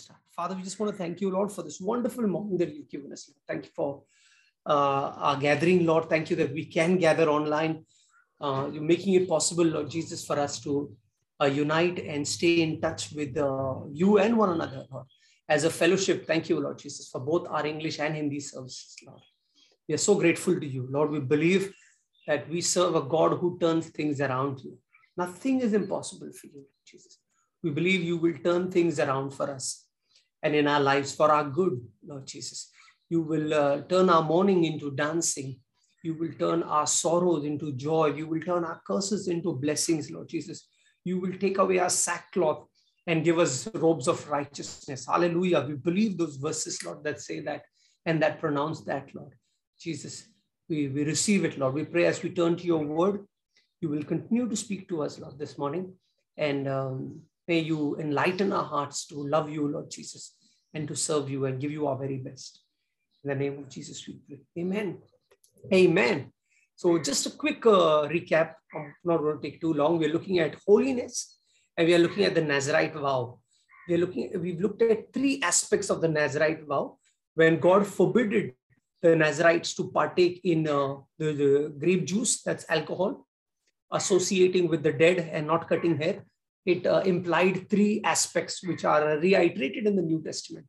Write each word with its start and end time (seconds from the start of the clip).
start. 0.00 0.20
Father, 0.34 0.54
we 0.54 0.62
just 0.62 0.78
want 0.78 0.92
to 0.92 0.98
thank 0.98 1.20
you, 1.20 1.30
Lord, 1.30 1.52
for 1.52 1.62
this 1.62 1.80
wonderful 1.80 2.26
morning 2.26 2.58
that 2.58 2.74
you've 2.74 2.88
given 2.88 3.12
us. 3.12 3.30
Thank 3.46 3.66
you 3.66 3.70
for 3.74 4.02
uh, 4.66 5.12
our 5.16 5.36
gathering, 5.36 5.84
Lord. 5.84 6.08
Thank 6.08 6.30
you 6.30 6.36
that 6.36 6.52
we 6.52 6.64
can 6.64 6.96
gather 6.96 7.28
online. 7.28 7.84
Uh, 8.40 8.68
you're 8.72 8.82
making 8.82 9.14
it 9.14 9.28
possible, 9.28 9.64
Lord 9.64 9.90
Jesus, 9.90 10.24
for 10.24 10.38
us 10.38 10.60
to 10.60 10.90
uh, 11.40 11.46
unite 11.46 11.98
and 12.00 12.26
stay 12.26 12.62
in 12.62 12.80
touch 12.80 13.12
with 13.12 13.36
uh, 13.36 13.80
you 13.92 14.18
and 14.18 14.36
one 14.36 14.50
another, 14.50 14.84
Lord. 14.90 15.06
As 15.48 15.64
a 15.64 15.70
fellowship, 15.70 16.26
thank 16.26 16.48
you, 16.48 16.60
Lord 16.60 16.78
Jesus, 16.78 17.08
for 17.10 17.20
both 17.20 17.46
our 17.48 17.66
English 17.66 17.98
and 17.98 18.14
Hindi 18.14 18.40
services, 18.40 18.96
Lord. 19.06 19.20
We 19.88 19.94
are 19.94 19.98
so 19.98 20.14
grateful 20.14 20.58
to 20.58 20.66
you, 20.66 20.88
Lord. 20.90 21.10
We 21.10 21.20
believe 21.20 21.72
that 22.26 22.48
we 22.48 22.60
serve 22.60 22.94
a 22.94 23.02
God 23.02 23.38
who 23.38 23.58
turns 23.58 23.88
things 23.88 24.20
around 24.20 24.60
you. 24.60 24.78
Nothing 25.16 25.60
is 25.60 25.74
impossible 25.74 26.30
for 26.32 26.46
you, 26.46 26.64
Jesus. 26.86 27.18
We 27.62 27.70
believe 27.70 28.02
you 28.02 28.16
will 28.16 28.38
turn 28.42 28.70
things 28.70 28.98
around 28.98 29.32
for 29.32 29.50
us 29.50 29.81
and 30.42 30.54
in 30.54 30.66
our 30.66 30.80
lives 30.80 31.14
for 31.14 31.30
our 31.30 31.44
good, 31.44 31.80
Lord 32.06 32.26
Jesus. 32.26 32.70
You 33.08 33.22
will 33.22 33.54
uh, 33.54 33.82
turn 33.82 34.08
our 34.08 34.22
mourning 34.22 34.64
into 34.64 34.90
dancing. 34.90 35.60
You 36.02 36.14
will 36.14 36.32
turn 36.38 36.62
our 36.62 36.86
sorrows 36.86 37.44
into 37.44 37.72
joy. 37.72 38.06
You 38.14 38.26
will 38.26 38.40
turn 38.40 38.64
our 38.64 38.80
curses 38.86 39.28
into 39.28 39.52
blessings, 39.54 40.10
Lord 40.10 40.28
Jesus. 40.28 40.68
You 41.04 41.20
will 41.20 41.34
take 41.38 41.58
away 41.58 41.78
our 41.78 41.90
sackcloth 41.90 42.66
and 43.06 43.24
give 43.24 43.38
us 43.38 43.68
robes 43.74 44.08
of 44.08 44.28
righteousness. 44.28 45.06
Hallelujah. 45.06 45.64
We 45.66 45.74
believe 45.74 46.16
those 46.16 46.36
verses, 46.36 46.82
Lord, 46.84 47.04
that 47.04 47.20
say 47.20 47.40
that 47.40 47.62
and 48.06 48.22
that 48.22 48.40
pronounce 48.40 48.80
that, 48.82 49.14
Lord. 49.14 49.34
Jesus, 49.78 50.26
we, 50.68 50.88
we 50.88 51.04
receive 51.04 51.44
it, 51.44 51.58
Lord. 51.58 51.74
We 51.74 51.84
pray 51.84 52.06
as 52.06 52.22
we 52.22 52.30
turn 52.30 52.56
to 52.56 52.64
your 52.64 52.84
word, 52.84 53.26
you 53.80 53.88
will 53.88 54.04
continue 54.04 54.48
to 54.48 54.56
speak 54.56 54.88
to 54.88 55.02
us, 55.02 55.18
Lord, 55.18 55.38
this 55.38 55.58
morning. 55.58 55.92
And 56.36 56.68
um, 56.68 57.20
may 57.48 57.58
you 57.58 57.96
enlighten 57.98 58.52
our 58.52 58.64
hearts 58.64 59.06
to 59.08 59.16
love 59.16 59.50
you, 59.50 59.68
Lord 59.68 59.90
Jesus, 59.90 60.34
and 60.74 60.88
to 60.88 60.96
serve 60.96 61.30
you 61.30 61.44
and 61.46 61.60
give 61.60 61.70
you 61.70 61.86
our 61.86 61.96
very 61.96 62.18
best. 62.18 62.60
In 63.24 63.30
the 63.30 63.36
name 63.36 63.58
of 63.58 63.68
Jesus, 63.68 64.06
we 64.06 64.14
pray. 64.26 64.40
Amen. 64.58 64.98
Amen. 65.72 66.32
So, 66.74 66.98
just 66.98 67.26
a 67.26 67.30
quick 67.30 67.64
uh, 67.66 68.08
recap. 68.08 68.54
I'm 68.74 68.94
not 69.04 69.18
going 69.18 69.40
to 69.40 69.42
take 69.42 69.60
too 69.60 69.74
long. 69.74 69.98
We're 69.98 70.12
looking 70.12 70.38
at 70.40 70.56
holiness 70.66 71.38
and 71.76 71.86
we 71.86 71.94
are 71.94 71.98
looking 71.98 72.24
at 72.24 72.34
the 72.34 72.40
Nazarite 72.40 72.94
vow. 72.94 73.38
We're 73.88 73.98
looking, 73.98 74.30
we've 74.40 74.60
looked 74.60 74.82
at 74.82 75.12
three 75.12 75.40
aspects 75.42 75.90
of 75.90 76.00
the 76.00 76.08
Nazarite 76.08 76.66
vow. 76.66 76.98
When 77.34 77.60
God 77.60 77.86
forbade 77.86 78.54
the 79.00 79.16
Nazarites 79.16 79.74
to 79.74 79.90
partake 79.90 80.40
in 80.44 80.68
uh, 80.68 80.96
the, 81.18 81.32
the 81.32 81.74
grape 81.78 82.06
juice, 82.06 82.42
that's 82.42 82.64
alcohol, 82.68 83.26
associating 83.90 84.68
with 84.68 84.82
the 84.82 84.92
dead 84.92 85.30
and 85.32 85.46
not 85.46 85.68
cutting 85.68 85.98
hair, 85.98 86.24
it 86.64 86.86
uh, 86.86 87.02
implied 87.04 87.68
three 87.68 88.00
aspects 88.04 88.62
which 88.62 88.84
are 88.84 89.18
reiterated 89.18 89.86
in 89.86 89.96
the 89.96 90.02
New 90.02 90.22
Testament, 90.22 90.66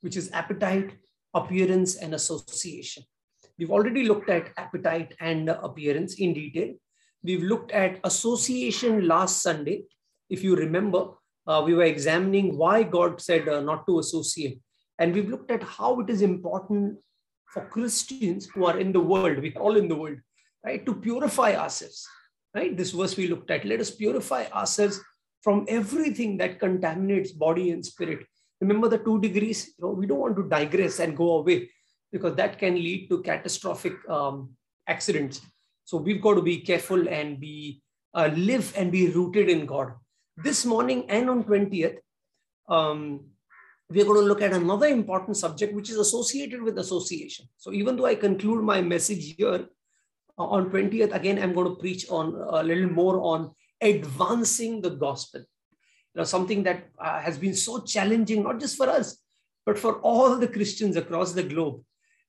which 0.00 0.16
is 0.16 0.30
appetite, 0.32 0.92
appearance, 1.34 1.96
and 1.96 2.14
association. 2.14 3.04
We've 3.58 3.70
already 3.70 4.04
looked 4.04 4.30
at 4.30 4.50
appetite 4.56 5.14
and 5.20 5.48
appearance 5.48 6.14
in 6.14 6.32
detail. 6.32 6.74
We've 7.22 7.42
looked 7.42 7.72
at 7.72 8.00
association 8.04 9.06
last 9.06 9.42
Sunday. 9.42 9.84
If 10.30 10.42
you 10.42 10.56
remember, 10.56 11.08
uh, 11.46 11.62
we 11.64 11.74
were 11.74 11.84
examining 11.84 12.56
why 12.56 12.82
God 12.82 13.20
said 13.20 13.48
uh, 13.48 13.60
not 13.60 13.86
to 13.86 13.98
associate. 13.98 14.60
And 14.98 15.14
we've 15.14 15.28
looked 15.28 15.50
at 15.50 15.62
how 15.62 16.00
it 16.00 16.10
is 16.10 16.22
important 16.22 16.98
for 17.52 17.66
Christians 17.66 18.46
who 18.46 18.64
are 18.64 18.78
in 18.78 18.92
the 18.92 19.00
world, 19.00 19.38
we're 19.38 19.58
all 19.58 19.76
in 19.76 19.88
the 19.88 19.96
world, 19.96 20.18
right, 20.64 20.84
to 20.86 20.94
purify 20.94 21.54
ourselves. 21.54 22.06
Right? 22.54 22.76
This 22.76 22.92
verse 22.92 23.16
we 23.16 23.28
looked 23.28 23.50
at. 23.50 23.64
Let 23.64 23.80
us 23.80 23.90
purify 23.90 24.46
ourselves 24.46 25.00
from 25.42 25.64
everything 25.68 26.36
that 26.38 26.60
contaminates 26.60 27.32
body 27.32 27.70
and 27.70 27.84
spirit. 27.84 28.26
Remember 28.60 28.88
the 28.88 28.98
two 28.98 29.20
degrees? 29.20 29.74
You 29.78 29.86
know, 29.86 29.92
we 29.92 30.06
don't 30.06 30.18
want 30.18 30.36
to 30.36 30.48
digress 30.48 30.98
and 30.98 31.16
go 31.16 31.38
away 31.38 31.70
because 32.12 32.34
that 32.36 32.58
can 32.58 32.74
lead 32.74 33.08
to 33.08 33.22
catastrophic 33.22 33.94
um, 34.08 34.50
accidents. 34.86 35.40
So 35.84 35.96
we've 35.96 36.20
got 36.20 36.34
to 36.34 36.42
be 36.42 36.58
careful 36.58 37.08
and 37.08 37.40
be 37.40 37.82
uh, 38.14 38.30
live 38.36 38.72
and 38.76 38.92
be 38.92 39.08
rooted 39.08 39.48
in 39.48 39.66
God. 39.66 39.92
This 40.36 40.64
morning 40.64 41.08
and 41.08 41.30
on 41.30 41.44
20th, 41.44 41.98
um, 42.68 43.24
we're 43.88 44.04
going 44.04 44.20
to 44.20 44.26
look 44.26 44.42
at 44.42 44.52
another 44.52 44.86
important 44.86 45.36
subject 45.36 45.74
which 45.74 45.90
is 45.90 45.96
associated 45.96 46.62
with 46.62 46.78
association. 46.78 47.46
So 47.56 47.72
even 47.72 47.96
though 47.96 48.06
I 48.06 48.14
conclude 48.14 48.62
my 48.62 48.80
message 48.80 49.34
here 49.36 49.66
uh, 50.38 50.44
on 50.44 50.70
20th, 50.70 51.14
again, 51.14 51.38
I'm 51.42 51.52
going 51.52 51.68
to 51.68 51.80
preach 51.80 52.08
on 52.08 52.34
a 52.34 52.62
little 52.62 52.88
more 52.88 53.20
on 53.20 53.52
advancing 53.80 54.80
the 54.80 54.90
gospel. 54.90 55.44
You 56.14 56.20
know, 56.20 56.24
something 56.24 56.62
that 56.64 56.88
uh, 56.98 57.20
has 57.20 57.38
been 57.38 57.54
so 57.54 57.80
challenging, 57.80 58.42
not 58.42 58.58
just 58.58 58.76
for 58.76 58.88
us, 58.88 59.18
but 59.64 59.78
for 59.78 60.00
all 60.00 60.36
the 60.36 60.48
Christians 60.48 60.96
across 60.96 61.32
the 61.32 61.42
globe. 61.42 61.82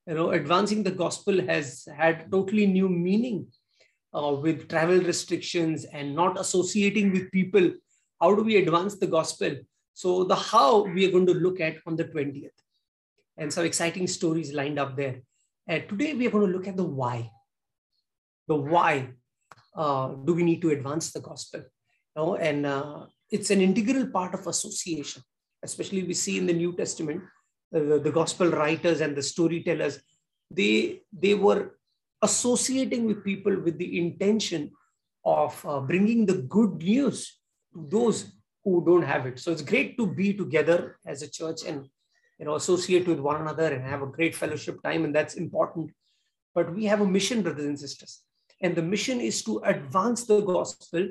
You 0.08 0.16
know, 0.16 0.32
advancing 0.32 0.84
the 0.84 0.92
gospel 0.92 1.42
has 1.46 1.88
had 1.96 2.32
totally 2.32 2.68
new 2.68 2.90
meaning 2.90 3.48
uh, 4.14 4.34
with 4.34 4.68
travel 4.68 5.00
restrictions 5.00 5.86
and 5.86 6.16
not 6.16 6.40
associating 6.40 7.12
with 7.12 7.32
people. 7.32 7.72
How 8.20 8.36
do 8.36 8.44
we 8.44 8.58
advance 8.58 8.98
the 8.98 9.08
gospel? 9.08 9.56
So 9.94 10.24
the 10.24 10.36
how 10.36 10.84
we 10.84 11.08
are 11.08 11.12
going 11.12 11.28
to 11.28 11.34
look 11.34 11.60
at 11.60 11.78
on 11.86 11.96
the 11.96 12.06
20th. 12.06 12.50
And 13.38 13.52
some 13.52 13.66
exciting 13.66 14.08
stories 14.08 14.54
lined 14.54 14.80
up 14.80 14.96
there. 14.96 15.22
And 15.68 15.88
today 15.88 16.14
we 16.14 16.28
are 16.28 16.32
going 16.32 16.46
to 16.46 16.58
look 16.58 16.68
at 16.68 16.78
the 16.78 16.84
why. 16.84 17.32
The 18.48 18.56
why 18.56 19.10
uh, 19.76 20.10
do 20.10 20.34
we 20.34 20.44
need 20.44 20.62
to 20.62 20.72
advance 20.72 21.12
the 21.12 21.22
gospel? 21.22 21.62
You 21.62 22.22
know, 22.22 22.36
and 22.36 22.66
uh, 22.66 23.06
it's 23.32 23.50
an 23.50 23.62
integral 23.62 24.08
part 24.08 24.34
of 24.34 24.48
association. 24.48 25.24
Especially 25.64 26.04
we 26.04 26.14
see 26.14 26.38
in 26.38 26.46
the 26.46 26.54
New 26.54 26.74
Testament, 26.76 27.22
the, 27.72 28.00
the 28.04 28.12
gospel 28.12 28.50
writers 28.50 29.00
and 29.02 29.16
the 29.16 29.24
storytellers, 29.24 30.02
they, 30.50 31.02
they 31.14 31.34
were 31.34 31.78
associating 32.22 33.06
with 33.06 33.24
people 33.24 33.60
with 33.60 33.78
the 33.78 34.00
intention 34.00 34.72
of 35.24 35.64
uh, 35.66 35.80
bringing 35.80 36.26
the 36.26 36.42
good 36.44 36.74
news 36.82 37.38
to 37.74 37.88
those 37.90 38.34
who 38.64 38.84
don't 38.86 39.04
have 39.04 39.26
it. 39.26 39.40
So 39.40 39.52
it's 39.52 39.62
great 39.62 39.98
to 39.98 40.08
be 40.08 40.34
together 40.34 40.98
as 41.06 41.22
a 41.22 41.30
church 41.30 41.64
and 41.66 41.88
you 42.40 42.46
know 42.46 42.56
associate 42.56 43.08
with 43.08 43.20
one 43.20 43.42
another 43.42 43.72
and 43.72 43.84
have 43.84 44.02
a 44.02 44.08
great 44.08 44.36
fellowship 44.36 44.82
time, 44.84 45.06
and 45.06 45.14
that's 45.14 45.36
important. 45.36 45.92
But 46.54 46.74
we 46.74 46.86
have 46.86 47.02
a 47.02 47.08
mission, 47.08 47.44
brothers 47.44 47.66
and 47.66 47.80
sisters, 47.80 48.24
and 48.62 48.76
the 48.76 48.82
mission 48.82 49.22
is 49.22 49.44
to 49.44 49.60
advance 49.60 50.26
the 50.26 50.42
gospel 50.42 51.08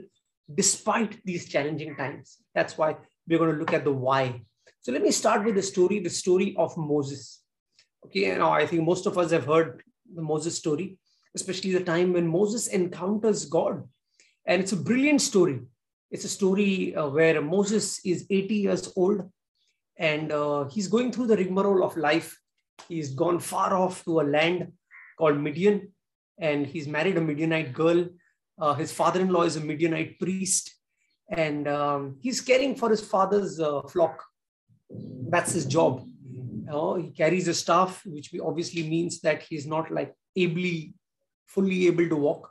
despite 0.54 1.24
these 1.24 1.48
challenging 1.48 1.96
times. 1.96 2.38
That's 2.54 2.76
why 2.76 2.96
we're 3.28 3.38
going 3.38 3.52
to 3.52 3.58
look 3.58 3.72
at 3.72 3.84
the 3.84 3.92
why. 3.92 4.42
So 4.80 4.92
let 4.92 5.02
me 5.02 5.10
start 5.10 5.44
with 5.44 5.54
the 5.54 5.62
story, 5.62 6.00
the 6.00 6.10
story 6.10 6.54
of 6.56 6.76
Moses. 6.76 7.42
Okay, 8.06 8.34
now 8.36 8.50
I 8.50 8.66
think 8.66 8.82
most 8.82 9.06
of 9.06 9.18
us 9.18 9.30
have 9.30 9.46
heard 9.46 9.82
the 10.14 10.22
Moses 10.22 10.56
story, 10.56 10.98
especially 11.34 11.72
the 11.72 11.84
time 11.84 12.12
when 12.12 12.26
Moses 12.26 12.68
encounters 12.68 13.44
God. 13.44 13.84
And 14.46 14.62
it's 14.62 14.72
a 14.72 14.76
brilliant 14.76 15.20
story. 15.20 15.60
It's 16.10 16.24
a 16.24 16.28
story 16.28 16.94
uh, 16.96 17.08
where 17.08 17.40
Moses 17.40 18.00
is 18.04 18.26
80 18.30 18.54
years 18.54 18.92
old 18.96 19.30
and 19.96 20.32
uh, 20.32 20.64
he's 20.64 20.88
going 20.88 21.12
through 21.12 21.26
the 21.26 21.36
rigmarole 21.36 21.84
of 21.84 21.96
life. 21.96 22.36
He's 22.88 23.10
gone 23.10 23.38
far 23.38 23.76
off 23.76 24.02
to 24.06 24.20
a 24.20 24.22
land 24.22 24.72
called 25.18 25.38
Midian 25.38 25.92
and 26.38 26.66
he's 26.66 26.88
married 26.88 27.18
a 27.18 27.20
Midianite 27.20 27.72
girl. 27.72 28.06
Uh, 28.60 28.74
his 28.74 28.92
father 28.92 29.20
in 29.20 29.28
law 29.28 29.42
is 29.42 29.56
a 29.56 29.60
Midianite 29.60 30.18
priest 30.18 30.74
and 31.30 31.66
um, 31.68 32.16
he's 32.20 32.40
caring 32.40 32.74
for 32.74 32.90
his 32.90 33.00
father's 33.00 33.60
uh, 33.60 33.82
flock. 33.82 34.24
That's 34.90 35.52
his 35.52 35.66
job. 35.66 36.04
he 36.96 37.10
carries 37.10 37.48
a 37.48 37.54
staff, 37.54 38.02
which 38.04 38.34
obviously 38.42 38.88
means 38.88 39.20
that 39.20 39.42
he's 39.42 39.66
not 39.66 39.90
like 39.90 40.14
ably, 40.36 40.94
fully 41.46 41.86
able 41.86 42.08
to 42.08 42.16
walk. 42.16 42.50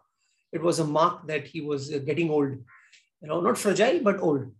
It 0.51 0.61
was 0.61 0.79
a 0.79 0.85
mark 0.85 1.27
that 1.27 1.45
he 1.45 1.61
was 1.61 1.93
uh, 1.93 1.99
getting 1.99 2.29
old 2.31 2.57
you 3.21 3.27
know, 3.27 3.41
not 3.41 3.57
fragile, 3.57 4.01
but 4.01 4.19
old. 4.21 4.51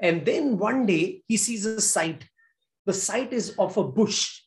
And 0.00 0.24
then 0.26 0.58
one 0.58 0.86
day 0.86 1.22
he 1.26 1.36
sees 1.36 1.64
a 1.64 1.80
sight. 1.80 2.28
The 2.86 2.92
sight 2.92 3.32
is 3.32 3.54
of 3.58 3.76
a 3.76 3.84
bush 3.84 4.40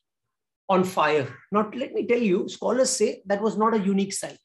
on 0.70 0.84
fire. 0.84 1.28
Not 1.52 1.76
let 1.76 1.94
me 1.94 2.06
tell 2.06 2.20
you, 2.20 2.48
scholars 2.50 2.92
say 2.92 3.22
that 3.26 3.42
was 3.42 3.58
not 3.58 3.74
a 3.74 3.80
unique 3.80 4.14
sight. 4.14 4.38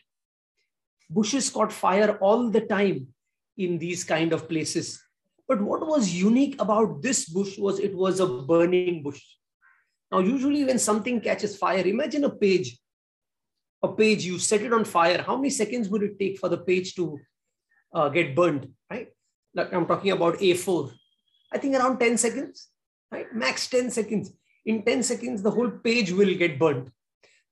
Bushes 1.12 1.50
caught 1.50 1.72
fire 1.72 2.16
all 2.20 2.50
the 2.50 2.62
time 2.62 3.08
in 3.56 3.78
these 3.78 4.04
kind 4.04 4.32
of 4.32 4.48
places. 4.48 5.02
But 5.48 5.60
what 5.60 5.86
was 5.86 6.14
unique 6.14 6.60
about 6.60 7.02
this 7.02 7.28
bush 7.28 7.58
was 7.58 7.78
it 7.78 7.94
was 7.94 8.20
a 8.20 8.26
burning 8.26 9.02
bush. 9.02 9.22
Now, 10.10 10.20
usually 10.20 10.64
when 10.64 10.78
something 10.78 11.20
catches 11.20 11.56
fire, 11.56 11.86
imagine 11.86 12.24
a 12.24 12.30
page. 12.30 12.78
A 13.82 13.88
page, 13.88 14.24
you 14.24 14.38
set 14.38 14.62
it 14.62 14.72
on 14.72 14.84
fire. 14.84 15.22
How 15.22 15.36
many 15.36 15.50
seconds 15.50 15.88
would 15.88 16.02
it 16.02 16.18
take 16.18 16.38
for 16.38 16.48
the 16.48 16.58
page 16.58 16.94
to 16.94 17.18
uh, 17.92 18.08
get 18.08 18.36
burned, 18.36 18.68
right? 18.90 19.08
Like 19.54 19.72
I'm 19.72 19.86
talking 19.86 20.12
about 20.12 20.38
A4. 20.38 20.92
I 21.52 21.58
think 21.58 21.74
around 21.74 21.98
10 21.98 22.16
seconds, 22.16 22.68
right? 23.10 23.26
Max 23.34 23.68
10 23.68 23.90
seconds. 23.90 24.32
In 24.64 24.84
10 24.84 25.02
seconds, 25.02 25.42
the 25.42 25.50
whole 25.50 25.70
page 25.70 26.12
will 26.12 26.34
get 26.34 26.58
burned. 26.58 26.90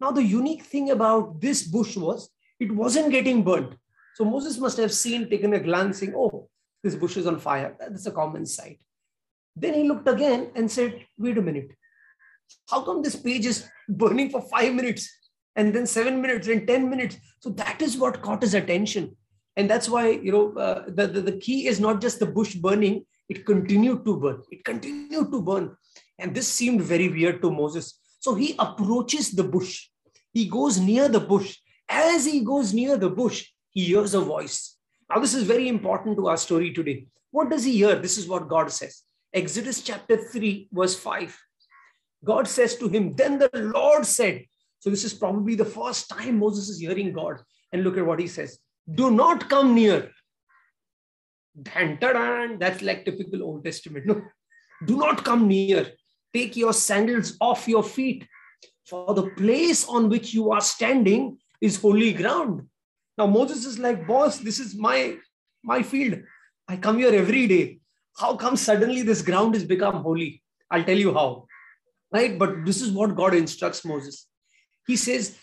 Now, 0.00 0.10
the 0.10 0.22
unique 0.22 0.62
thing 0.62 0.90
about 0.90 1.40
this 1.40 1.62
bush 1.62 1.96
was 1.96 2.30
it 2.60 2.70
wasn't 2.70 3.10
getting 3.10 3.42
burnt. 3.42 3.74
So 4.14 4.24
Moses 4.24 4.58
must 4.58 4.76
have 4.76 4.92
seen, 4.92 5.28
taken 5.28 5.54
a 5.54 5.60
glance, 5.60 5.98
saying, 5.98 6.14
oh, 6.14 6.48
this 6.82 6.94
bush 6.94 7.16
is 7.16 7.26
on 7.26 7.38
fire. 7.38 7.76
That's 7.78 8.06
a 8.06 8.12
common 8.12 8.46
sight. 8.46 8.78
Then 9.56 9.74
he 9.74 9.84
looked 9.84 10.08
again 10.08 10.50
and 10.54 10.70
said, 10.70 11.06
Wait 11.18 11.38
a 11.38 11.42
minute. 11.42 11.72
How 12.68 12.82
come 12.82 13.02
this 13.02 13.16
page 13.16 13.46
is 13.46 13.68
burning 13.88 14.30
for 14.30 14.40
five 14.40 14.74
minutes 14.74 15.08
and 15.56 15.74
then 15.74 15.86
seven 15.86 16.20
minutes 16.22 16.48
and 16.48 16.66
10 16.66 16.88
minutes? 16.88 17.16
So 17.40 17.50
that 17.50 17.82
is 17.82 17.96
what 17.96 18.22
caught 18.22 18.42
his 18.42 18.54
attention. 18.54 19.16
And 19.56 19.68
that's 19.68 19.88
why, 19.88 20.10
you 20.10 20.32
know, 20.32 20.54
uh, 20.54 20.84
the, 20.88 21.06
the, 21.06 21.20
the 21.20 21.38
key 21.38 21.66
is 21.66 21.80
not 21.80 22.00
just 22.00 22.18
the 22.18 22.26
bush 22.26 22.54
burning, 22.54 23.04
it 23.28 23.44
continued 23.44 24.04
to 24.04 24.16
burn. 24.16 24.42
It 24.50 24.64
continued 24.64 25.30
to 25.30 25.42
burn. 25.42 25.76
And 26.18 26.34
this 26.34 26.48
seemed 26.48 26.82
very 26.82 27.08
weird 27.08 27.42
to 27.42 27.50
Moses. 27.50 27.98
So 28.20 28.34
he 28.34 28.54
approaches 28.58 29.32
the 29.32 29.44
bush. 29.44 29.88
He 30.32 30.46
goes 30.46 30.78
near 30.78 31.08
the 31.08 31.20
bush. 31.20 31.56
As 31.90 32.25
he 32.25 32.44
goes 32.44 32.72
near 32.72 32.96
the 32.96 33.10
bush, 33.10 33.48
he 33.70 33.84
hears 33.84 34.14
a 34.14 34.20
voice. 34.20 34.76
Now, 35.10 35.19
this 35.19 35.34
is 35.34 35.42
very 35.42 35.66
important 35.66 36.16
to 36.19 36.28
our 36.28 36.37
story 36.37 36.72
today. 36.72 37.06
What 37.32 37.50
does 37.50 37.64
he 37.64 37.72
hear? 37.72 37.96
This 37.96 38.16
is 38.16 38.28
what 38.28 38.48
God 38.48 38.70
says. 38.70 39.02
Exodus 39.34 39.82
chapter 39.82 40.16
3, 40.16 40.69
verse 40.72 40.96
5. 40.96 41.37
God 42.25 42.46
says 42.46 42.76
to 42.76 42.88
him, 42.88 43.12
Then 43.16 43.38
the 43.38 43.50
Lord 43.54 44.06
said, 44.06 44.44
So 44.78 44.88
this 44.88 45.04
is 45.04 45.14
probably 45.14 45.56
the 45.56 45.64
first 45.64 46.08
time 46.08 46.38
Moses 46.38 46.69
is 46.69 46.78
hearing 46.78 47.12
God. 47.12 47.40
And 47.72 47.82
look 47.82 47.98
at 47.98 48.06
what 48.06 48.20
he 48.20 48.28
says 48.28 48.58
Do 48.92 49.10
not 49.10 49.48
come 49.48 49.75
near. 49.75 50.10
That's 51.54 52.82
like 52.82 53.04
typical 53.04 53.42
Old 53.42 53.64
Testament. 53.64 54.06
No, 54.06 54.22
do 54.87 54.96
not 54.96 55.25
come 55.25 55.48
near. 55.48 55.90
Take 56.32 56.56
your 56.56 56.72
sandals 56.72 57.37
off 57.40 57.66
your 57.66 57.82
feet, 57.82 58.26
for 58.87 59.12
the 59.14 59.31
place 59.31 59.87
on 59.88 60.08
which 60.08 60.32
you 60.32 60.52
are 60.52 60.60
standing 60.60 61.38
is 61.60 61.76
holy 61.76 62.12
ground. 62.12 62.66
Now 63.18 63.26
Moses 63.26 63.66
is 63.66 63.78
like, 63.78 64.06
boss, 64.06 64.38
this 64.38 64.58
is 64.58 64.74
my 64.74 65.16
my 65.62 65.82
field. 65.82 66.22
I 66.68 66.76
come 66.76 66.98
here 66.98 67.12
every 67.12 67.46
day. 67.46 67.80
How 68.16 68.36
come 68.36 68.56
suddenly 68.56 69.02
this 69.02 69.22
ground 69.22 69.54
has 69.54 69.64
become 69.64 70.02
holy? 70.02 70.42
I'll 70.70 70.84
tell 70.84 70.96
you 70.96 71.12
how. 71.12 71.46
Right? 72.12 72.38
But 72.38 72.64
this 72.64 72.80
is 72.80 72.90
what 72.92 73.16
God 73.16 73.34
instructs 73.34 73.84
Moses. 73.84 74.26
He 74.86 74.96
says, 74.96 75.36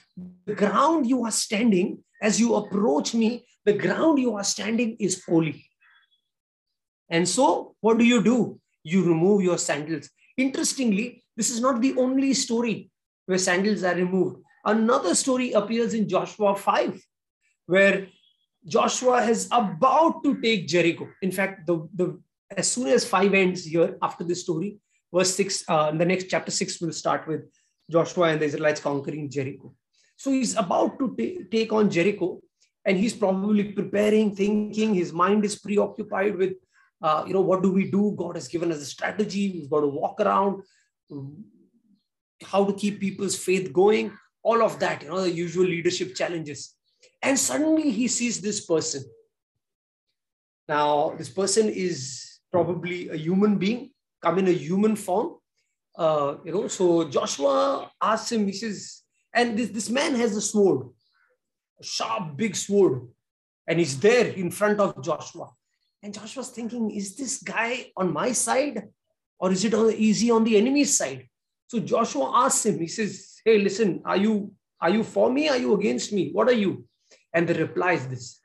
The 0.46 0.56
ground 0.56 1.08
you 1.08 1.26
are 1.26 1.32
standing, 1.32 2.04
as 2.22 2.40
you 2.40 2.56
approach 2.56 3.14
me, 3.14 3.46
the 3.66 3.74
ground 3.74 4.20
you 4.20 4.36
are 4.36 4.44
standing 4.44 4.96
is 5.00 5.24
holy. 5.26 5.66
And 7.10 7.28
so, 7.28 7.76
what 7.80 7.98
do 7.98 8.06
you 8.06 8.22
do? 8.24 8.60
You 8.84 9.04
remove 9.04 9.42
your 9.42 9.58
sandals. 9.58 10.10
Interestingly, 10.38 11.24
this 11.36 11.50
is 11.50 11.62
not 11.62 11.82
the 11.82 11.96
only 11.98 12.34
story 12.34 12.90
where 13.26 13.38
sandals 13.38 13.84
are 13.84 13.96
removed. 13.96 14.38
Another 14.68 15.16
story 15.16 15.54
appears 15.54 15.94
in 15.94 16.10
Joshua 16.10 16.54
5, 16.54 17.02
where 17.68 18.08
Joshua 18.66 19.24
is 19.24 19.48
about 19.50 20.24
to 20.26 20.42
take 20.42 20.68
Jericho. 20.68 21.08
In 21.22 21.32
fact, 21.32 21.66
the, 21.66 21.88
the 21.96 22.20
as 22.56 22.70
soon 22.70 22.88
as 22.88 23.06
5 23.06 23.34
ends 23.34 23.64
here 23.64 23.98
after 24.02 24.26
this 24.26 24.42
story, 24.42 24.78
verse 25.14 25.34
6, 25.36 25.64
uh, 25.70 25.92
the 25.92 26.06
next 26.06 26.26
chapter 26.26 26.52
6 26.52 26.82
will 26.82 26.92
start 26.92 27.28
with 27.28 27.42
Joshua 27.90 28.28
and 28.28 28.42
the 28.42 28.46
Israelites 28.46 28.82
conquering 28.82 29.30
Jericho. 29.30 29.74
So 30.18 30.32
he's 30.32 30.56
about 30.58 31.00
to 31.00 31.16
t- 31.18 31.46
take 31.50 31.72
on 31.72 31.90
Jericho, 31.90 32.42
and 32.84 32.98
he's 32.98 33.14
probably 33.14 33.72
preparing, 33.72 34.36
thinking, 34.36 34.94
his 34.94 35.14
mind 35.14 35.46
is 35.46 35.58
preoccupied 35.58 36.36
with 36.36 36.54
uh, 37.02 37.24
you 37.28 37.34
know, 37.34 37.42
what 37.42 37.62
do 37.62 37.72
we 37.72 37.90
do? 37.90 38.14
God 38.18 38.36
has 38.36 38.48
given 38.48 38.72
us 38.72 38.80
a 38.80 38.86
strategy. 38.86 39.52
We've 39.54 39.70
got 39.70 39.82
to 39.82 39.88
walk 39.88 40.20
around, 40.20 40.64
how 42.44 42.66
to 42.66 42.74
keep 42.74 43.00
people's 43.00 43.36
faith 43.36 43.72
going, 43.72 44.12
all 44.48 44.64
of 44.64 44.80
that, 44.80 45.04
you 45.04 45.10
know, 45.10 45.22
the 45.22 45.32
usual 45.46 45.66
leadership 45.66 46.16
challenges. 46.16 46.76
And 47.22 47.38
suddenly 47.38 47.90
he 47.92 48.08
sees 48.08 48.40
this 48.40 48.66
person. 48.66 49.04
Now, 50.70 51.16
this 51.18 51.30
person 51.30 51.68
is 51.68 52.40
probably 52.50 53.10
a 53.10 53.18
human 53.18 53.58
being, 53.58 53.92
come 54.24 54.40
in 54.40 54.48
a 54.48 54.58
human 54.68 54.96
form. 54.96 55.36
Uh, 55.98 56.38
you 56.46 56.54
know, 56.54 56.68
so 56.70 57.10
Joshua 57.10 57.92
asks 58.02 58.32
him, 58.32 58.46
he 58.48 58.54
says, 58.54 59.02
and 59.34 59.58
this, 59.58 59.70
this 59.70 59.90
man 59.90 60.16
has 60.16 60.36
a 60.38 60.42
sword, 60.42 60.88
a 61.82 61.84
sharp, 61.84 62.38
big 62.38 62.56
sword, 62.56 63.02
and 63.68 63.80
he's 63.80 64.00
there 64.00 64.28
in 64.28 64.50
front 64.50 64.80
of 64.80 65.04
Joshua. 65.04 65.50
And 66.02 66.14
Joshua's 66.14 66.50
thinking, 66.50 66.92
is 66.92 67.18
this 67.18 67.44
guy 67.44 67.92
on 67.98 68.14
my 68.14 68.32
side 68.32 68.84
or 69.40 69.52
is 69.52 69.66
it 69.66 69.74
easy 69.98 70.32
on 70.32 70.46
the 70.46 70.56
enemy's 70.58 70.96
side? 70.96 71.28
So 71.68 71.80
Joshua 71.80 72.32
asks 72.46 72.66
him, 72.66 72.80
he 72.80 72.88
says, 72.88 73.37
Hey, 73.48 73.60
listen, 73.60 74.02
are 74.04 74.18
you 74.18 74.52
are 74.82 74.90
you 74.90 75.04
for 75.06 75.32
me? 75.32 75.48
Are 75.48 75.58
you 75.58 75.74
against 75.74 76.12
me? 76.12 76.32
What 76.34 76.50
are 76.50 76.60
you? 76.64 76.86
And 77.34 77.48
the 77.48 77.54
reply 77.54 77.94
is 77.94 78.06
this. 78.06 78.42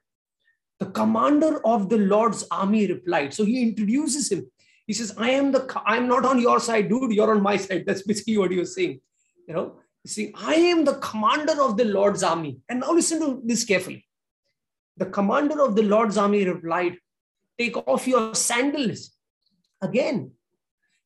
The 0.79 0.87
commander 0.87 1.61
of 1.67 1.89
the 1.89 1.99
Lord's 1.99 2.45
army 2.53 2.87
replied. 2.87 3.35
So 3.35 3.45
he 3.45 3.63
introduces 3.63 4.31
him. 4.31 4.47
He 4.87 4.93
says, 4.93 5.13
I 5.19 5.31
am 5.31 5.51
the 5.51 5.67
I'm 5.85 6.07
not 6.07 6.25
on 6.25 6.41
your 6.41 6.61
side, 6.61 6.89
dude. 6.89 7.11
You're 7.11 7.35
on 7.35 7.43
my 7.43 7.57
side. 7.57 7.83
That's 7.87 8.03
basically 8.03 8.39
what 8.39 8.53
he 8.53 8.59
was 8.59 8.77
saying. 8.77 9.01
You 9.49 9.55
know, 9.55 9.81
you 10.05 10.09
see, 10.09 10.33
I 10.37 10.55
am 10.55 10.85
the 10.85 10.95
commander 10.95 11.61
of 11.61 11.77
the 11.77 11.85
Lord's 11.85 12.23
army. 12.23 12.59
And 12.69 12.79
now 12.79 12.93
listen 12.93 13.19
to 13.23 13.43
this 13.45 13.65
carefully. 13.65 14.07
The 14.99 15.07
commander 15.07 15.61
of 15.65 15.75
the 15.75 15.83
Lord's 15.83 16.17
army 16.17 16.45
replied, 16.45 16.97
Take 17.59 17.77
off 17.77 18.07
your 18.07 18.37
sandals. 18.37 19.11
Again, 19.81 20.31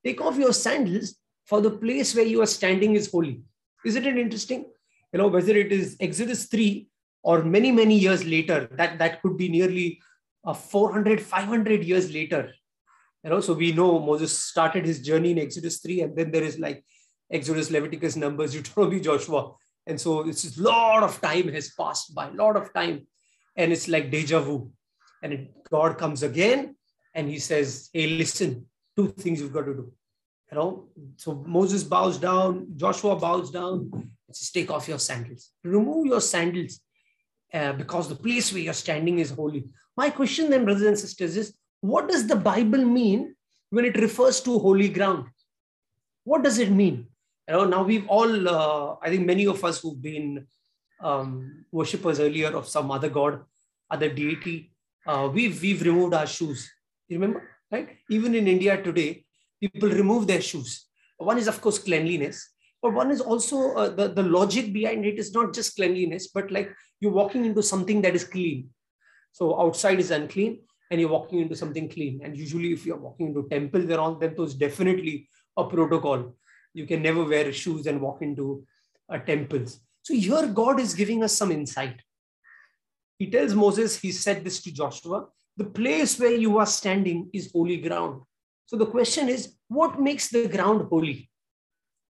take 0.04 0.20
off 0.20 0.36
your 0.36 0.52
sandals 0.52 1.14
for 1.46 1.62
the 1.62 1.70
place 1.70 2.14
where 2.14 2.26
you 2.26 2.42
are 2.42 2.54
standing 2.60 2.94
is 2.94 3.10
holy. 3.10 3.40
Isn't 3.86 4.06
it 4.06 4.18
interesting? 4.18 4.66
You 5.12 5.18
know, 5.18 5.28
whether 5.28 5.56
it 5.56 5.72
is 5.72 5.96
Exodus 6.00 6.46
3 6.46 6.88
or 7.22 7.42
many, 7.42 7.70
many 7.72 7.96
years 7.96 8.24
later, 8.24 8.68
that, 8.72 8.98
that 8.98 9.22
could 9.22 9.36
be 9.36 9.48
nearly 9.48 10.00
uh, 10.44 10.54
400, 10.54 11.20
500 11.20 11.84
years 11.84 12.12
later. 12.12 12.52
You 13.22 13.30
know, 13.30 13.40
so 13.40 13.54
we 13.54 13.72
know 13.72 13.98
Moses 13.98 14.38
started 14.38 14.84
his 14.84 15.00
journey 15.00 15.32
in 15.32 15.38
Exodus 15.38 15.80
3, 15.80 16.02
and 16.02 16.16
then 16.16 16.30
there 16.30 16.42
is 16.42 16.58
like 16.58 16.84
Exodus, 17.30 17.70
Leviticus, 17.70 18.16
Numbers, 18.16 18.52
Deuteronomy, 18.54 19.00
Joshua. 19.00 19.52
And 19.86 20.00
so 20.00 20.28
it's 20.28 20.58
a 20.58 20.62
lot 20.62 21.02
of 21.02 21.20
time 21.20 21.48
has 21.48 21.70
passed 21.70 22.14
by, 22.14 22.28
a 22.28 22.32
lot 22.32 22.56
of 22.56 22.72
time. 22.74 23.06
And 23.56 23.72
it's 23.72 23.88
like 23.88 24.10
deja 24.10 24.40
vu. 24.40 24.70
And 25.22 25.32
it, 25.32 25.50
God 25.70 25.96
comes 25.96 26.22
again 26.22 26.76
and 27.14 27.28
he 27.28 27.38
says, 27.38 27.88
Hey, 27.92 28.06
listen, 28.08 28.66
two 28.96 29.08
things 29.08 29.40
you've 29.40 29.52
got 29.52 29.66
to 29.66 29.74
do. 29.74 29.92
You 30.50 30.58
know, 30.58 30.88
so 31.16 31.42
Moses 31.46 31.82
bows 31.82 32.18
down, 32.18 32.68
Joshua 32.76 33.16
bows 33.16 33.50
down, 33.50 33.90
and 33.92 34.36
says, 34.36 34.50
Take 34.50 34.70
off 34.70 34.88
your 34.88 34.98
sandals, 34.98 35.50
remove 35.64 36.06
your 36.06 36.20
sandals 36.20 36.80
uh, 37.52 37.72
because 37.72 38.08
the 38.08 38.14
place 38.14 38.52
where 38.52 38.62
you're 38.62 38.72
standing 38.72 39.18
is 39.18 39.30
holy. 39.30 39.64
My 39.96 40.10
question 40.10 40.50
then, 40.50 40.64
brothers 40.64 40.86
and 40.86 40.98
sisters, 40.98 41.36
is 41.36 41.54
what 41.80 42.08
does 42.08 42.26
the 42.26 42.36
Bible 42.36 42.84
mean 42.84 43.34
when 43.70 43.84
it 43.84 43.96
refers 43.96 44.40
to 44.42 44.58
holy 44.58 44.88
ground? 44.88 45.26
What 46.24 46.42
does 46.42 46.58
it 46.58 46.70
mean? 46.70 47.06
You 47.48 47.54
know, 47.54 47.64
now 47.64 47.82
we've 47.82 48.06
all, 48.08 48.48
uh, 48.48 48.96
I 49.02 49.10
think 49.10 49.26
many 49.26 49.46
of 49.46 49.64
us 49.64 49.80
who've 49.80 50.00
been 50.00 50.46
um, 51.00 51.64
worshippers 51.70 52.20
earlier 52.20 52.48
of 52.48 52.68
some 52.68 52.90
other 52.90 53.08
god, 53.08 53.40
other 53.90 54.08
deity, 54.08 54.72
uh, 55.06 55.28
we've, 55.32 55.60
we've 55.62 55.82
removed 55.82 56.14
our 56.14 56.26
shoes. 56.26 56.70
You 57.08 57.18
remember, 57.18 57.48
right? 57.70 57.90
Even 58.10 58.34
in 58.34 58.48
India 58.48 58.82
today, 58.82 59.25
people 59.60 59.88
remove 59.88 60.26
their 60.26 60.40
shoes. 60.40 60.86
One 61.18 61.38
is, 61.38 61.48
of 61.48 61.60
course, 61.60 61.78
cleanliness, 61.78 62.50
but 62.82 62.92
one 62.92 63.10
is 63.10 63.20
also 63.20 63.74
uh, 63.74 63.88
the, 63.88 64.08
the 64.08 64.22
logic 64.22 64.72
behind 64.72 65.04
it 65.04 65.18
is 65.18 65.32
not 65.32 65.54
just 65.54 65.76
cleanliness, 65.76 66.28
but 66.28 66.50
like 66.50 66.72
you're 67.00 67.12
walking 67.12 67.44
into 67.44 67.62
something 67.62 68.02
that 68.02 68.14
is 68.14 68.24
clean. 68.24 68.68
So 69.32 69.60
outside 69.60 69.98
is 69.98 70.10
unclean 70.10 70.60
and 70.90 71.00
you're 71.00 71.10
walking 71.10 71.40
into 71.40 71.56
something 71.56 71.88
clean. 71.88 72.20
And 72.22 72.36
usually 72.36 72.72
if 72.72 72.86
you're 72.86 72.96
walking 72.96 73.28
into 73.28 73.48
temples 73.50 73.84
and 73.84 73.94
all, 73.94 74.14
those 74.14 74.54
definitely 74.54 75.28
a 75.56 75.64
protocol. 75.64 76.36
You 76.74 76.86
can 76.86 77.02
never 77.02 77.24
wear 77.24 77.52
shoes 77.52 77.86
and 77.86 78.00
walk 78.00 78.22
into 78.22 78.64
uh, 79.12 79.18
temples. 79.18 79.80
So 80.02 80.14
here 80.14 80.46
God 80.46 80.78
is 80.78 80.94
giving 80.94 81.24
us 81.24 81.32
some 81.32 81.50
insight. 81.50 82.00
He 83.18 83.30
tells 83.30 83.54
Moses, 83.54 83.98
he 83.98 84.12
said 84.12 84.44
this 84.44 84.62
to 84.62 84.72
Joshua, 84.72 85.26
the 85.56 85.64
place 85.64 86.20
where 86.20 86.36
you 86.36 86.58
are 86.58 86.66
standing 86.66 87.30
is 87.32 87.50
holy 87.50 87.78
ground. 87.78 88.22
So 88.66 88.76
the 88.76 88.86
question 88.86 89.28
is, 89.28 89.54
what 89.68 90.00
makes 90.00 90.28
the 90.28 90.48
ground 90.48 90.88
holy? 90.88 91.30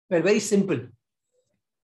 Well, 0.09 0.21
very 0.21 0.39
simple. 0.39 0.79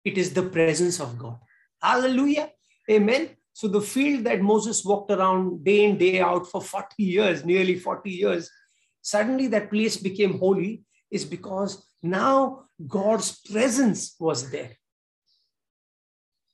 It 0.04 0.16
is 0.19 0.33
the 0.33 0.42
presence 0.45 1.00
of 1.00 1.19
God. 1.19 1.38
Hallelujah. 1.81 2.50
Amen. 2.90 3.31
So 3.52 3.69
the 3.69 3.81
field 3.81 4.25
that 4.25 4.40
Moses 4.40 4.85
walked 4.85 5.11
around 5.11 5.64
day 5.64 5.85
in, 5.85 5.99
day 5.99 6.21
out 6.21 6.47
for 6.47 6.62
40 6.62 7.02
years, 7.02 7.45
nearly 7.45 7.78
40 7.78 8.11
years, 8.11 8.50
suddenly 9.02 9.49
that 9.49 9.71
place 9.71 9.97
became 9.97 10.38
holy 10.38 10.85
is 11.11 11.25
because 11.25 11.85
now 12.02 12.64
God's 12.87 13.40
presence 13.50 14.14
was 14.19 14.50
there. 14.50 14.71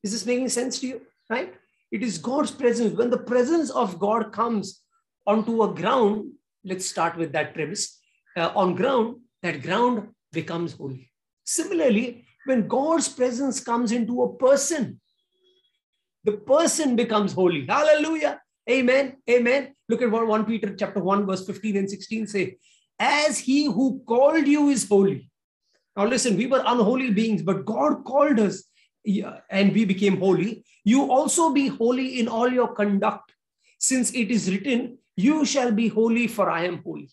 Is 0.02 0.12
this 0.12 0.26
making 0.26 0.48
sense 0.48 0.80
to 0.80 0.86
you? 0.86 1.00
Right? 1.30 1.54
It 1.90 2.02
is 2.02 2.18
God's 2.18 2.50
presence. 2.50 2.96
When 2.96 3.10
the 3.10 3.18
presence 3.18 3.70
of 3.70 3.98
God 3.98 4.32
comes 4.32 4.82
onto 5.26 5.62
a 5.62 5.74
ground, 5.74 6.32
let's 6.64 6.86
start 6.86 7.16
with 7.16 7.32
that 7.32 7.54
premise. 7.54 7.98
Uh, 8.36 8.52
on 8.54 8.74
ground, 8.74 9.16
that 9.42 9.62
ground 9.62 10.08
becomes 10.32 10.74
holy. 10.74 11.10
Similarly, 11.44 12.24
when 12.46 12.68
God's 12.68 13.08
presence 13.08 13.60
comes 13.60 13.92
into 13.92 14.22
a 14.22 14.36
person, 14.36 15.00
the 16.24 16.32
person 16.32 16.96
becomes 16.96 17.32
holy. 17.32 17.66
Hallelujah. 17.66 18.40
Amen. 18.70 19.16
Amen. 19.28 19.74
Look 19.88 20.02
at 20.02 20.10
what 20.10 20.26
1 20.26 20.44
Peter 20.44 20.74
chapter 20.74 21.02
1, 21.02 21.26
verse 21.26 21.46
15 21.46 21.76
and 21.76 21.90
16 21.90 22.26
say. 22.26 22.58
as 22.98 23.38
he 23.38 23.64
who 23.64 24.02
called 24.06 24.46
you 24.46 24.68
is 24.68 24.88
holy. 24.88 25.30
Now, 25.96 26.06
listen, 26.06 26.36
we 26.36 26.46
were 26.46 26.62
unholy 26.64 27.10
beings, 27.10 27.42
but 27.42 27.64
God 27.64 28.04
called 28.04 28.38
us 28.38 28.64
and 29.50 29.72
we 29.72 29.84
became 29.84 30.18
holy. 30.18 30.64
You 30.84 31.10
also 31.10 31.52
be 31.52 31.68
holy 31.68 32.20
in 32.20 32.28
all 32.28 32.48
your 32.48 32.74
conduct, 32.74 33.32
since 33.78 34.12
it 34.12 34.30
is 34.30 34.50
written, 34.50 34.98
You 35.18 35.44
shall 35.44 35.72
be 35.72 35.88
holy, 35.88 36.28
for 36.28 36.48
I 36.48 36.64
am 36.66 36.80
holy. 36.84 37.10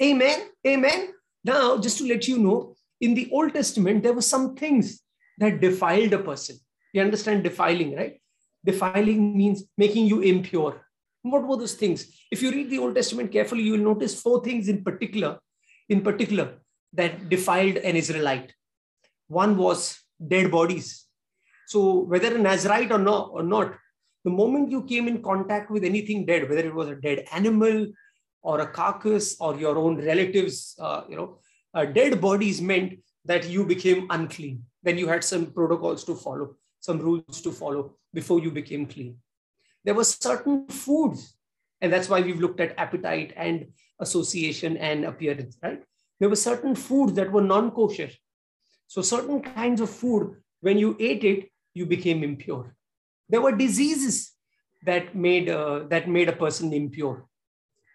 Amen. 0.00 0.38
Amen. 0.64 1.08
Now, 1.42 1.78
just 1.78 1.98
to 1.98 2.06
let 2.06 2.28
you 2.28 2.38
know, 2.38 2.76
in 3.00 3.12
the 3.14 3.28
Old 3.32 3.54
Testament, 3.54 4.04
there 4.04 4.12
were 4.12 4.22
some 4.22 4.54
things 4.54 5.02
that 5.38 5.60
defiled 5.60 6.12
a 6.12 6.20
person. 6.20 6.56
You 6.92 7.02
understand 7.02 7.42
defiling, 7.42 7.96
right? 7.96 8.20
Defiling 8.64 9.36
means 9.36 9.64
making 9.76 10.06
you 10.06 10.20
impure. 10.20 10.80
What 11.22 11.48
were 11.48 11.56
those 11.56 11.74
things? 11.74 12.06
If 12.30 12.40
you 12.40 12.52
read 12.52 12.70
the 12.70 12.78
Old 12.78 12.94
Testament 12.94 13.32
carefully, 13.32 13.64
you 13.64 13.72
will 13.72 13.94
notice 13.94 14.22
four 14.22 14.44
things 14.44 14.68
in 14.68 14.84
particular, 14.84 15.40
in 15.88 16.02
particular, 16.02 16.54
that 16.92 17.28
defiled 17.28 17.78
an 17.78 17.96
Israelite. 17.96 18.54
One 19.26 19.56
was 19.56 19.98
dead 20.24 20.52
bodies. 20.52 21.04
So 21.66 22.04
whether 22.04 22.36
a 22.36 22.38
Nazarite 22.38 22.92
or 22.92 23.00
not, 23.00 23.30
or 23.32 23.42
not, 23.42 23.74
the 24.26 24.32
moment 24.32 24.72
you 24.72 24.82
came 24.82 25.06
in 25.06 25.22
contact 25.22 25.70
with 25.70 25.84
anything 25.84 26.26
dead, 26.26 26.48
whether 26.48 26.66
it 26.66 26.74
was 26.74 26.88
a 26.88 26.96
dead 26.96 27.24
animal 27.32 27.86
or 28.42 28.60
a 28.60 28.66
carcass 28.66 29.36
or 29.38 29.54
your 29.54 29.78
own 29.78 30.04
relatives, 30.04 30.74
uh, 30.80 31.02
you 31.08 31.14
know, 31.14 31.38
uh, 31.74 31.84
dead 31.84 32.20
bodies 32.20 32.60
meant 32.60 32.98
that 33.24 33.48
you 33.48 33.64
became 33.64 34.08
unclean. 34.10 34.64
Then 34.82 34.98
you 34.98 35.06
had 35.06 35.22
some 35.22 35.52
protocols 35.52 36.02
to 36.04 36.16
follow, 36.16 36.56
some 36.80 36.98
rules 36.98 37.40
to 37.42 37.52
follow 37.52 37.94
before 38.12 38.40
you 38.40 38.50
became 38.50 38.86
clean. 38.86 39.16
There 39.84 39.94
were 39.94 40.02
certain 40.02 40.66
foods, 40.66 41.36
and 41.80 41.92
that's 41.92 42.08
why 42.08 42.20
we've 42.20 42.40
looked 42.40 42.58
at 42.58 42.76
appetite 42.80 43.32
and 43.36 43.68
association 44.00 44.76
and 44.76 45.04
appearance, 45.04 45.56
right? 45.62 45.84
There 46.18 46.28
were 46.28 46.42
certain 46.50 46.74
foods 46.74 47.12
that 47.12 47.30
were 47.30 47.42
non-kosher. 47.42 48.10
So 48.88 49.02
certain 49.02 49.40
kinds 49.40 49.80
of 49.80 49.88
food, 49.88 50.34
when 50.62 50.78
you 50.78 50.96
ate 50.98 51.22
it, 51.22 51.48
you 51.74 51.86
became 51.86 52.24
impure. 52.24 52.74
There 53.28 53.40
were 53.40 53.52
diseases 53.52 54.32
that 54.84 55.14
made 55.14 55.48
uh, 55.48 55.84
that 55.88 56.08
made 56.08 56.28
a 56.28 56.32
person 56.32 56.72
impure 56.72 57.26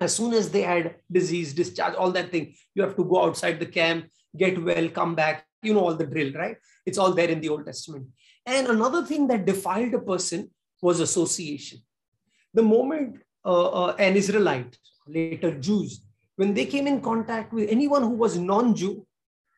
as 0.02 0.16
soon 0.16 0.34
as 0.34 0.50
they 0.50 0.64
had 0.64 0.96
disease, 1.12 1.54
discharge, 1.54 1.94
all 1.94 2.12
that 2.12 2.32
thing, 2.32 2.56
you 2.74 2.82
have 2.82 2.96
to 2.96 3.06
go 3.06 3.24
outside 3.24 3.60
the 3.60 3.66
camp, 3.68 4.08
get 4.36 4.62
well, 4.62 4.90
come 4.90 5.14
back. 5.16 5.46
You 5.62 5.76
know 5.76 5.82
all 5.82 5.94
the 5.94 6.08
drill, 6.08 6.34
right? 6.34 6.58
It's 6.88 6.98
all 6.98 7.14
there 7.14 7.30
in 7.30 7.40
the 7.40 7.50
Old 7.50 7.68
Testament. 7.68 8.08
And 8.48 8.68
another 8.68 9.06
thing 9.06 9.28
that 9.28 9.46
defiled 9.46 9.94
a 9.94 10.00
person 10.00 10.50
was 10.82 11.00
association. 11.00 11.84
The 12.56 12.64
moment 12.64 13.18
uh, 13.46 13.70
uh, 13.70 13.96
an 14.00 14.16
Israelite, 14.16 14.76
later 15.06 15.52
Jews, 15.60 16.04
when 16.36 16.56
they 16.56 16.66
came 16.66 16.88
in 16.88 17.00
contact 17.02 17.54
with 17.54 17.70
anyone 17.70 18.02
who 18.02 18.16
was 18.16 18.40
non-Jew, 18.40 19.06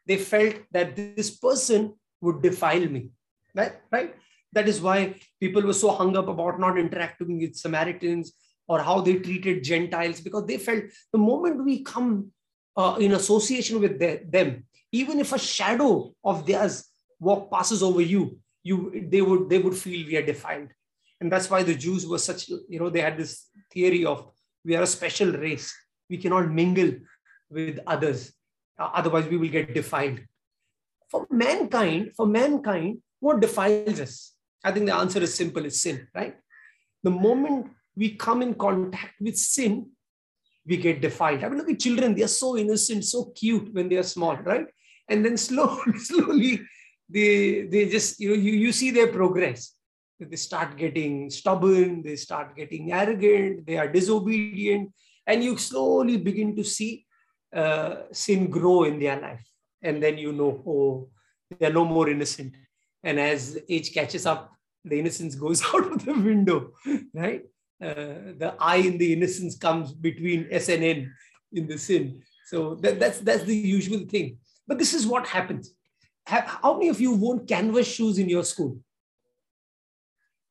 they 0.05 0.17
felt 0.17 0.55
that 0.71 0.97
this 0.97 1.31
person 1.31 1.93
would 2.19 2.41
defile 2.41 2.85
me. 2.85 3.11
Right? 3.55 3.75
Right? 3.89 4.15
That 4.53 4.67
is 4.67 4.81
why 4.81 5.19
people 5.39 5.61
were 5.61 5.73
so 5.73 5.91
hung 5.91 6.15
up 6.15 6.27
about 6.27 6.59
not 6.59 6.77
interacting 6.77 7.39
with 7.39 7.55
Samaritans, 7.55 8.33
or 8.67 8.81
how 8.81 9.01
they 9.01 9.15
treated 9.15 9.63
Gentiles 9.63 10.21
because 10.21 10.45
they 10.45 10.57
felt 10.57 10.83
the 11.11 11.17
moment 11.17 11.65
we 11.65 11.83
come 11.83 12.31
uh, 12.77 12.97
in 12.99 13.13
association 13.13 13.79
with 13.79 13.99
them, 13.99 14.63
even 14.91 15.19
if 15.19 15.33
a 15.33 15.39
shadow 15.39 16.13
of 16.23 16.45
theirs 16.45 16.85
walk 17.19 17.51
passes 17.51 17.83
over 17.83 18.01
you, 18.01 18.39
you 18.63 19.07
they 19.09 19.21
would 19.21 19.49
they 19.49 19.59
would 19.59 19.75
feel 19.75 20.07
we 20.07 20.17
are 20.17 20.25
defiled, 20.25 20.69
and 21.19 21.31
that's 21.31 21.49
why 21.49 21.63
the 21.63 21.75
Jews 21.75 22.07
were 22.07 22.17
such 22.19 22.47
you 22.47 22.79
know 22.79 22.89
they 22.89 23.01
had 23.01 23.17
this 23.17 23.47
theory 23.71 24.05
of 24.05 24.31
we 24.65 24.75
are 24.75 24.83
a 24.83 24.87
special 24.87 25.31
race, 25.31 25.73
we 26.09 26.17
cannot 26.17 26.49
mingle 26.49 26.91
with 27.49 27.79
others, 27.85 28.31
uh, 28.79 28.89
otherwise 28.93 29.27
we 29.27 29.37
will 29.37 29.49
get 29.49 29.73
defiled. 29.73 30.19
For 31.09 31.27
mankind, 31.29 32.13
for 32.15 32.25
mankind, 32.25 33.01
what 33.19 33.39
defiles 33.39 33.99
us? 33.99 34.32
I 34.63 34.71
think 34.71 34.85
the 34.85 34.95
answer 34.95 35.21
is 35.21 35.33
simple: 35.33 35.65
it's 35.65 35.81
sin, 35.81 36.07
right? 36.15 36.35
The 37.03 37.11
moment 37.11 37.71
we 37.95 38.15
come 38.15 38.41
in 38.41 38.55
contact 38.55 39.15
with 39.19 39.37
sin, 39.37 39.91
we 40.65 40.77
get 40.77 41.01
defiled. 41.01 41.43
I 41.43 41.49
mean, 41.49 41.59
look 41.59 41.69
at 41.69 41.79
children, 41.79 42.15
they 42.15 42.23
are 42.23 42.27
so 42.27 42.57
innocent, 42.57 43.05
so 43.05 43.25
cute 43.35 43.73
when 43.73 43.89
they 43.89 43.97
are 43.97 44.03
small, 44.03 44.37
right? 44.37 44.67
And 45.09 45.25
then 45.25 45.37
slowly, 45.47 45.99
slowly, 45.99 46.61
they, 47.09 47.63
they 47.63 47.89
just, 47.89 48.19
you 48.19 48.29
know, 48.29 48.35
you, 48.35 48.53
you 48.53 48.71
see 48.71 48.91
their 48.91 49.07
progress. 49.07 49.73
They 50.19 50.37
start 50.37 50.77
getting 50.77 51.29
stubborn, 51.29 52.01
they 52.01 52.15
start 52.15 52.55
getting 52.55 52.93
arrogant, 52.93 53.65
they 53.67 53.77
are 53.77 53.89
disobedient, 53.89 54.93
and 55.27 55.43
you 55.43 55.57
slowly 55.57 56.17
begin 56.17 56.55
to 56.55 56.63
see 56.63 57.05
uh, 57.53 58.03
sin 58.11 58.49
grow 58.49 58.83
in 58.83 58.99
their 58.99 59.19
life. 59.19 59.45
And 59.81 60.01
then 60.01 60.17
you 60.17 60.31
know, 60.31 60.63
oh, 60.65 61.09
they 61.59 61.65
are 61.67 61.73
no 61.73 61.83
more 61.83 62.09
innocent. 62.09 62.55
And 63.03 63.19
as 63.19 63.59
age 63.69 63.93
catches 63.93 64.25
up, 64.25 64.51
the 64.85 64.99
innocence 64.99 65.35
goes 65.35 65.63
out 65.73 65.91
of 65.91 66.05
the 66.05 66.13
window, 66.13 66.71
right? 67.13 67.43
Uh, 67.81 68.33
the 68.37 68.55
I 68.59 68.77
in 68.77 68.97
the 68.97 69.13
innocence 69.13 69.57
comes 69.57 69.91
between 69.91 70.47
S 70.51 70.69
and 70.69 70.83
N 70.83 71.13
in 71.51 71.67
the 71.67 71.77
sin. 71.77 72.21
So 72.45 72.75
that, 72.75 72.99
that's 72.99 73.19
that's 73.19 73.43
the 73.43 73.55
usual 73.55 74.05
thing. 74.07 74.37
But 74.67 74.77
this 74.77 74.93
is 74.93 75.05
what 75.05 75.27
happens. 75.27 75.73
How 76.25 76.73
many 76.73 76.87
of 76.87 77.01
you 77.01 77.15
worn 77.15 77.45
canvas 77.45 77.87
shoes 77.87 78.17
in 78.17 78.29
your 78.29 78.45
school? 78.45 78.79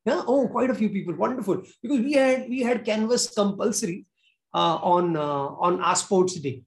Yeah, 0.04 0.22
oh, 0.26 0.48
quite 0.48 0.68
a 0.68 0.74
few 0.74 0.90
people. 0.90 1.14
Wonderful, 1.14 1.62
because 1.80 2.00
we 2.00 2.12
had 2.12 2.48
we 2.48 2.60
had 2.60 2.84
canvas 2.84 3.30
compulsory 3.30 4.04
uh, 4.52 4.76
on 4.76 5.16
uh, 5.16 5.46
on 5.66 5.80
our 5.80 5.96
sports 5.96 6.34
day. 6.34 6.62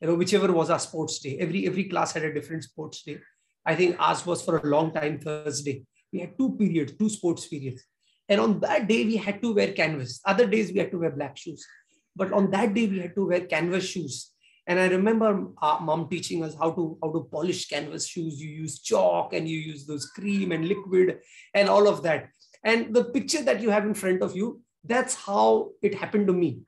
You 0.00 0.08
know, 0.08 0.14
whichever 0.14 0.52
was 0.52 0.70
our 0.70 0.78
sports 0.78 1.18
day. 1.18 1.38
Every 1.38 1.66
every 1.66 1.84
class 1.84 2.12
had 2.12 2.24
a 2.24 2.32
different 2.32 2.64
sports 2.64 3.02
day. 3.02 3.18
I 3.66 3.74
think 3.74 3.96
ours 3.98 4.24
was 4.24 4.42
for 4.42 4.58
a 4.58 4.66
long 4.66 4.92
time 4.92 5.18
Thursday. 5.18 5.84
We 6.12 6.20
had 6.20 6.38
two 6.38 6.56
periods, 6.56 6.92
two 6.96 7.08
sports 7.08 7.46
periods. 7.48 7.82
And 8.28 8.40
on 8.40 8.60
that 8.60 8.86
day, 8.86 9.04
we 9.04 9.16
had 9.16 9.42
to 9.42 9.54
wear 9.54 9.72
canvas. 9.72 10.20
Other 10.24 10.46
days, 10.46 10.72
we 10.72 10.78
had 10.78 10.90
to 10.92 10.98
wear 10.98 11.10
black 11.10 11.36
shoes. 11.36 11.66
But 12.14 12.32
on 12.32 12.50
that 12.52 12.74
day, 12.74 12.86
we 12.86 13.00
had 13.00 13.14
to 13.16 13.26
wear 13.26 13.40
canvas 13.40 13.84
shoes. 13.84 14.32
And 14.68 14.80
I 14.80 14.88
remember 14.88 15.48
our 15.62 15.80
mom 15.80 16.08
teaching 16.08 16.42
us 16.42 16.54
how 16.58 16.72
to, 16.72 16.98
how 17.02 17.12
to 17.12 17.28
polish 17.30 17.68
canvas 17.68 18.06
shoes. 18.08 18.40
You 18.40 18.50
use 18.50 18.80
chalk 18.80 19.32
and 19.32 19.48
you 19.48 19.58
use 19.58 19.86
those 19.86 20.06
cream 20.06 20.50
and 20.50 20.66
liquid 20.66 21.18
and 21.54 21.68
all 21.68 21.88
of 21.88 22.02
that. 22.02 22.30
And 22.64 22.92
the 22.94 23.04
picture 23.04 23.42
that 23.42 23.60
you 23.60 23.70
have 23.70 23.84
in 23.84 23.94
front 23.94 24.22
of 24.22 24.34
you, 24.34 24.60
that's 24.82 25.14
how 25.14 25.70
it 25.82 25.94
happened 25.94 26.26
to 26.28 26.32
me. 26.32 26.60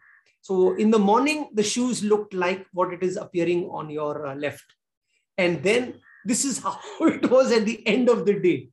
So 0.42 0.74
in 0.76 0.90
the 0.90 0.98
morning, 0.98 1.50
the 1.54 1.64
shoes 1.64 2.04
looked 2.04 2.34
like 2.34 2.66
what 2.72 2.92
it 2.92 3.02
is 3.02 3.16
appearing 3.16 3.68
on 3.70 3.90
your 3.90 4.26
uh, 4.26 4.34
left. 4.36 4.64
And 5.36 5.62
then 5.62 6.00
this 6.28 6.44
is 6.44 6.58
how 6.62 6.78
it 7.00 7.30
was 7.30 7.50
at 7.50 7.64
the 7.64 7.84
end 7.86 8.08
of 8.08 8.26
the 8.26 8.38
day. 8.38 8.68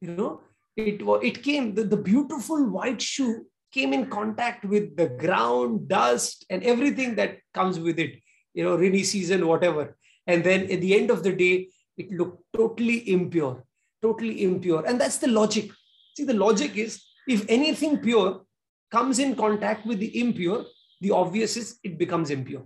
You 0.00 0.12
know, 0.12 0.40
it, 0.76 1.02
it 1.22 1.42
came, 1.42 1.74
the, 1.74 1.84
the 1.84 1.96
beautiful 1.96 2.68
white 2.68 3.00
shoe 3.00 3.46
came 3.72 3.92
in 3.92 4.06
contact 4.06 4.64
with 4.64 4.96
the 4.96 5.08
ground, 5.08 5.88
dust, 5.88 6.44
and 6.48 6.62
everything 6.62 7.14
that 7.16 7.38
comes 7.52 7.78
with 7.78 7.98
it, 7.98 8.14
you 8.54 8.64
know, 8.64 8.76
rainy 8.76 9.02
season, 9.02 9.46
whatever. 9.46 9.96
And 10.26 10.42
then 10.42 10.70
at 10.70 10.80
the 10.80 10.94
end 10.94 11.10
of 11.10 11.22
the 11.22 11.32
day, 11.32 11.68
it 11.96 12.10
looked 12.10 12.42
totally 12.56 13.08
impure, 13.10 13.64
totally 14.02 14.42
impure. 14.42 14.84
And 14.86 15.00
that's 15.00 15.18
the 15.18 15.28
logic. 15.28 15.70
See, 16.16 16.24
the 16.24 16.34
logic 16.34 16.76
is 16.76 17.02
if 17.28 17.44
anything 17.48 17.98
pure 17.98 18.42
comes 18.90 19.18
in 19.18 19.34
contact 19.34 19.86
with 19.86 19.98
the 19.98 20.20
impure, 20.20 20.64
the 21.00 21.10
obvious 21.10 21.56
is 21.56 21.78
it 21.82 21.98
becomes 21.98 22.30
impure, 22.30 22.62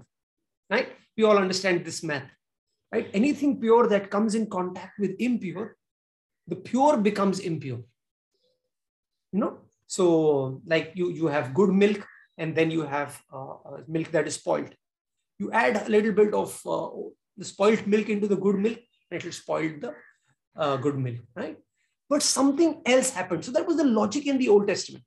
right? 0.71 0.89
We 1.17 1.25
all 1.25 1.39
understand 1.39 1.85
this 1.85 2.03
math, 2.03 2.31
right? 2.93 3.11
Anything 3.13 3.61
pure 3.61 3.87
that 3.89 4.11
comes 4.11 4.35
in 4.35 4.49
contact 4.49 4.99
with 4.99 5.17
impure, 5.19 5.77
the 6.47 6.57
pure 6.57 6.97
becomes 6.97 7.41
impure. 7.41 7.81
You 9.33 9.41
know? 9.41 9.59
So 9.87 10.61
like 10.67 10.93
you 10.95 11.11
you 11.11 11.27
have 11.27 11.55
good 11.55 11.71
milk 11.71 12.07
and 12.37 12.55
then 12.55 12.71
you 12.71 12.83
have 12.83 13.21
uh, 13.33 13.55
uh, 13.69 13.81
milk 13.89 14.11
that 14.13 14.27
is 14.27 14.35
spoiled. 14.35 14.75
You 15.39 15.51
add 15.53 15.87
a 15.87 15.91
little 15.91 16.13
bit 16.13 16.35
of 16.35 16.61
uh, 16.67 16.89
the 17.37 17.45
spoiled 17.45 17.87
milk 17.87 18.09
into 18.09 18.27
the 18.27 18.37
good 18.37 18.57
milk 18.57 18.79
and 19.11 19.21
it 19.21 19.25
will 19.25 19.33
spoil 19.33 19.71
the 19.81 19.95
uh, 20.57 20.77
good 20.77 20.99
milk 20.99 21.21
right? 21.35 21.57
But 22.09 22.23
something 22.23 22.83
else 22.87 23.11
happened 23.11 23.45
so 23.45 23.53
that 23.53 23.67
was 23.67 23.77
the 23.77 23.85
logic 23.85 24.27
in 24.27 24.39
the 24.39 24.49
old 24.49 24.69
testament. 24.69 25.05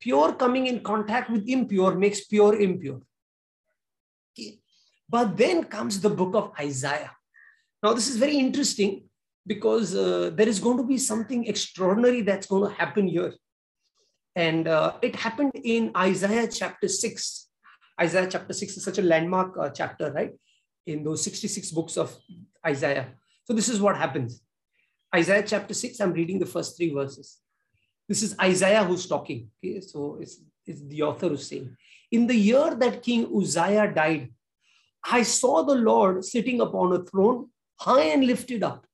Pure 0.00 0.34
coming 0.34 0.66
in 0.66 0.80
contact 0.80 1.30
with 1.30 1.46
impure 1.46 1.94
makes 1.94 2.24
pure 2.24 2.58
impure. 2.58 3.00
Okay. 4.32 4.59
But 5.10 5.36
then 5.36 5.64
comes 5.64 6.00
the 6.00 6.10
book 6.20 6.34
of 6.34 6.52
isaiah 6.58 7.12
now 7.82 7.92
this 7.92 8.08
is 8.08 8.16
very 8.16 8.36
interesting 8.36 9.10
because 9.46 9.94
uh, 9.94 10.30
there 10.34 10.48
is 10.48 10.60
going 10.60 10.76
to 10.76 10.84
be 10.84 10.98
something 10.98 11.46
extraordinary 11.46 12.22
that's 12.22 12.46
going 12.46 12.68
to 12.68 12.76
happen 12.76 13.08
here. 13.08 13.32
And 14.36 14.68
uh, 14.68 14.94
it 15.02 15.16
happened 15.16 15.52
in 15.54 15.90
Isaiah 15.96 16.46
chapter 16.46 16.88
6. 16.88 17.48
Isaiah 18.00 18.28
chapter 18.30 18.52
6 18.52 18.76
is 18.76 18.84
such 18.84 18.98
a 18.98 19.02
landmark 19.02 19.56
uh, 19.58 19.70
chapter, 19.70 20.12
right? 20.12 20.32
In 20.86 21.02
those 21.02 21.24
66 21.24 21.70
books 21.72 21.96
of 21.96 22.16
Isaiah. 22.66 23.08
So 23.44 23.52
this 23.52 23.68
is 23.68 23.80
what 23.80 23.96
happens. 23.96 24.40
Isaiah 25.14 25.42
chapter 25.42 25.74
6, 25.74 25.98
I'm 26.00 26.12
reading 26.12 26.38
the 26.38 26.46
first 26.46 26.76
three 26.76 26.94
verses. 26.94 27.38
This 28.08 28.22
is 28.22 28.36
Isaiah 28.40 28.84
who's 28.84 29.06
talking. 29.06 29.50
Okay? 29.58 29.80
So 29.80 30.18
it's, 30.20 30.40
it's 30.66 30.82
the 30.82 31.02
author 31.02 31.28
who's 31.28 31.48
saying, 31.48 31.76
In 32.12 32.26
the 32.26 32.36
year 32.36 32.74
that 32.74 33.02
King 33.02 33.26
Uzziah 33.36 33.92
died, 33.92 34.30
I 35.04 35.22
saw 35.22 35.62
the 35.62 35.74
Lord 35.74 36.24
sitting 36.24 36.60
upon 36.60 36.92
a 36.92 37.04
throne, 37.04 37.48
high 37.78 38.04
and 38.04 38.26
lifted 38.26 38.62
up, 38.62 38.86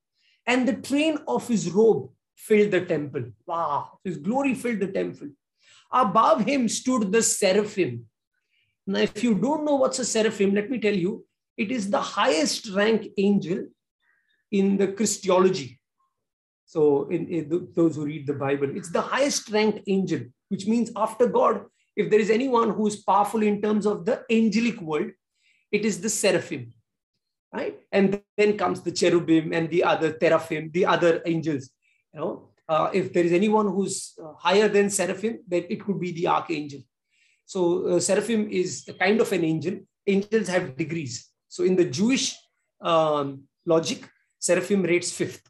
and 0.47 0.67
the 0.67 0.75
train 0.75 1.19
of 1.27 1.47
his 1.49 1.71
robe 1.71 2.11
filled 2.37 2.71
the 2.71 2.85
temple. 2.85 3.25
Wow, 3.47 3.99
his 4.05 4.19
glory 4.19 4.55
filled 4.55 4.81
the 4.81 4.89
temple. 4.89 5.29
Above 5.93 6.45
him 6.45 6.69
stood 6.69 7.11
the 7.13 7.23
seraphim. 7.23 8.07
Now, 8.87 9.01
if 9.01 9.23
you 9.23 9.35
don't 9.35 9.65
know 9.65 9.77
what's 9.77 9.99
a 9.99 10.05
seraphim, 10.05 10.55
let 10.55 10.71
me 10.71 10.79
tell 10.79 10.95
you, 10.95 11.25
it 11.57 11.73
is 11.73 11.91
the 11.91 12.01
highest 12.01 12.69
rank 12.71 13.09
angel 13.17 13.67
in 14.53 14.77
the 14.77 14.89
Christology. 14.89 15.81
So, 16.67 17.09
in, 17.09 17.29
in 17.29 17.69
those 17.75 17.97
who 17.97 18.05
read 18.05 18.27
the 18.27 18.35
Bible, 18.35 18.77
it's 18.77 18.91
the 18.91 19.01
highest 19.01 19.51
ranked 19.51 19.81
angel, 19.87 20.21
which 20.49 20.67
means 20.67 20.91
after 20.97 21.27
God, 21.27 21.65
if 21.97 22.11
there 22.11 22.21
is 22.21 22.31
anyone 22.31 22.71
who 22.71 22.87
is 22.87 22.97
powerful 22.97 23.43
in 23.43 23.63
terms 23.63 23.87
of 23.87 24.05
the 24.05 24.25
angelic 24.31 24.81
world, 24.81 25.11
it 25.77 25.85
is 25.85 26.01
the 26.01 26.09
seraphim, 26.09 26.73
right? 27.53 27.77
And 27.93 28.21
then 28.39 28.57
comes 28.63 28.81
the 28.81 28.93
cherubim 29.01 29.53
and 29.53 29.71
the 29.71 29.83
other 29.93 30.11
teraphim, 30.13 30.71
the 30.73 30.85
other 30.95 31.23
angels. 31.33 31.71
You 32.13 32.21
know, 32.21 32.33
uh, 32.69 32.89
if 32.93 33.13
there 33.13 33.25
is 33.25 33.33
anyone 33.33 33.69
who's 33.69 33.97
uh, 34.23 34.33
higher 34.47 34.69
than 34.69 34.91
seraphim, 34.91 35.41
then 35.47 35.65
it 35.69 35.85
could 35.85 36.01
be 36.01 36.13
the 36.13 36.27
archangel. 36.29 36.81
So 37.45 37.87
uh, 37.87 38.01
seraphim 38.01 38.49
is 38.51 38.89
a 38.89 38.95
kind 38.95 39.21
of 39.21 39.31
an 39.33 39.45
angel. 39.45 39.75
Angels 40.07 40.49
have 40.49 40.77
degrees. 40.77 41.31
So 41.49 41.63
in 41.63 41.77
the 41.77 41.85
Jewish 41.85 42.37
um, 42.81 43.45
logic, 43.65 44.09
seraphim 44.39 44.83
rates 44.83 45.13
fifth, 45.13 45.43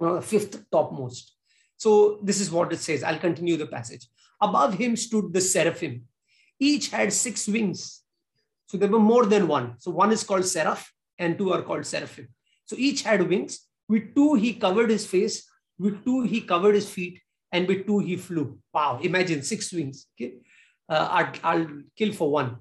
uh, 0.00 0.20
fifth 0.20 0.70
topmost. 0.70 1.32
So 1.76 2.20
this 2.22 2.40
is 2.40 2.50
what 2.50 2.72
it 2.72 2.78
says. 2.78 3.02
I'll 3.02 3.18
continue 3.18 3.56
the 3.56 3.66
passage. 3.66 4.06
Above 4.40 4.74
him 4.74 4.96
stood 4.96 5.32
the 5.32 5.40
seraphim. 5.40 6.02
Each 6.58 6.90
had 6.90 7.12
six 7.12 7.48
wings. 7.48 8.03
So 8.74 8.78
there 8.78 8.88
were 8.88 8.98
more 8.98 9.24
than 9.24 9.46
one. 9.46 9.74
So 9.78 9.92
one 9.92 10.10
is 10.10 10.24
called 10.24 10.44
seraph 10.44 10.92
and 11.16 11.38
two 11.38 11.52
are 11.52 11.62
called 11.62 11.86
seraphim. 11.86 12.26
So 12.64 12.74
each 12.76 13.02
had 13.02 13.22
wings. 13.28 13.60
With 13.88 14.16
two, 14.16 14.34
he 14.34 14.54
covered 14.54 14.90
his 14.90 15.06
face. 15.06 15.48
With 15.78 16.04
two, 16.04 16.22
he 16.22 16.40
covered 16.40 16.74
his 16.74 16.90
feet. 16.90 17.20
And 17.52 17.68
with 17.68 17.86
two, 17.86 18.00
he 18.00 18.16
flew. 18.16 18.58
Wow. 18.72 18.98
Imagine 19.00 19.44
six 19.44 19.72
wings. 19.72 20.08
Okay. 20.20 20.38
Uh, 20.88 21.06
I'll, 21.08 21.32
I'll 21.44 21.68
kill 21.96 22.12
for 22.12 22.32
one. 22.32 22.56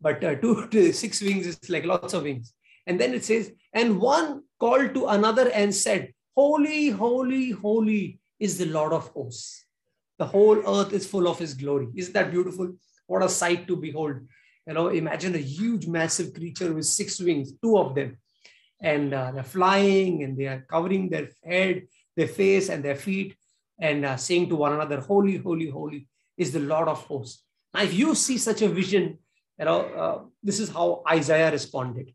But 0.00 0.24
uh, 0.24 0.36
two 0.36 0.66
to 0.70 0.94
six 0.94 1.20
wings 1.20 1.46
is 1.46 1.68
like 1.68 1.84
lots 1.84 2.14
of 2.14 2.22
wings. 2.22 2.54
And 2.86 2.98
then 2.98 3.12
it 3.12 3.26
says, 3.26 3.52
and 3.74 4.00
one 4.00 4.44
called 4.58 4.94
to 4.94 5.08
another 5.08 5.50
and 5.50 5.74
said, 5.74 6.14
Holy, 6.34 6.88
holy, 6.88 7.50
holy 7.50 8.18
is 8.38 8.56
the 8.56 8.64
Lord 8.64 8.94
of 8.94 9.08
hosts. 9.08 9.66
The 10.18 10.24
whole 10.24 10.56
earth 10.66 10.94
is 10.94 11.06
full 11.06 11.28
of 11.28 11.38
his 11.38 11.52
glory. 11.52 11.88
Isn't 11.94 12.14
that 12.14 12.30
beautiful? 12.30 12.72
What 13.06 13.22
a 13.22 13.28
sight 13.28 13.68
to 13.68 13.76
behold. 13.76 14.22
You 14.66 14.74
know, 14.74 14.88
imagine 14.88 15.34
a 15.34 15.38
huge, 15.38 15.86
massive 15.86 16.34
creature 16.34 16.72
with 16.72 16.86
six 16.86 17.18
wings, 17.20 17.52
two 17.62 17.78
of 17.78 17.94
them. 17.94 18.18
And 18.82 19.12
uh, 19.12 19.32
they're 19.32 19.42
flying 19.42 20.22
and 20.22 20.36
they 20.36 20.46
are 20.46 20.64
covering 20.68 21.10
their 21.10 21.28
head, 21.44 21.86
their 22.16 22.28
face, 22.28 22.68
and 22.68 22.84
their 22.84 22.96
feet, 22.96 23.36
and 23.78 24.04
uh, 24.04 24.16
saying 24.16 24.48
to 24.48 24.56
one 24.56 24.72
another, 24.72 25.00
Holy, 25.00 25.36
holy, 25.36 25.68
holy 25.68 26.08
is 26.36 26.52
the 26.52 26.60
Lord 26.60 26.88
of 26.88 27.02
hosts. 27.04 27.44
Now, 27.74 27.82
if 27.82 27.94
you 27.94 28.14
see 28.14 28.38
such 28.38 28.62
a 28.62 28.68
vision, 28.68 29.18
you 29.58 29.64
know, 29.64 29.80
uh, 29.80 30.22
this 30.42 30.58
is 30.58 30.70
how 30.70 31.02
Isaiah 31.08 31.50
responded. 31.50 32.14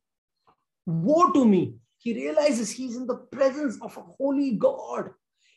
Woe 0.85 1.31
to 1.31 1.45
me. 1.45 1.75
He 1.97 2.13
realizes 2.13 2.71
he's 2.71 2.95
in 2.95 3.07
the 3.07 3.17
presence 3.17 3.77
of 3.81 3.95
a 3.97 4.01
holy 4.01 4.51
God. 4.51 5.11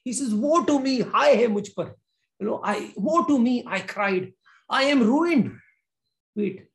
He 0.04 0.12
says, 0.12 0.35
Woe 0.35 0.64
to 0.64 0.78
me, 0.80 1.00
hi 1.00 1.35
hai 1.37 1.47
mujh 1.47 1.75
par. 1.75 1.95
You 2.38 2.47
know, 2.47 2.61
I 2.62 2.92
woe 2.97 3.25
to 3.25 3.38
me, 3.38 3.64
I 3.66 3.80
cried. 3.80 4.33
I 4.71 4.85
am 4.85 5.02
ruined. 5.02 5.59
Wait, 6.37 6.67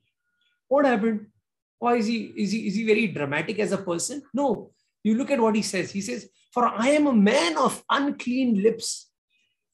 what 0.74 0.86
happened? 0.86 1.28
Why 1.78 1.96
is 1.98 2.08
he 2.08 2.20
is 2.44 2.52
he 2.52 2.68
is 2.68 2.76
he 2.76 2.84
very 2.86 3.08
dramatic 3.08 3.60
as 3.60 3.72
a 3.72 3.78
person? 3.78 4.24
No. 4.34 4.72
You 5.04 5.16
look 5.16 5.32
at 5.32 5.40
what 5.40 5.56
he 5.56 5.62
says. 5.62 5.92
He 5.92 6.02
says, 6.02 6.30
For 6.52 6.66
I 6.66 6.90
am 6.98 7.08
a 7.08 7.14
man 7.14 7.58
of 7.58 7.84
unclean 7.90 8.62
lips. 8.64 9.10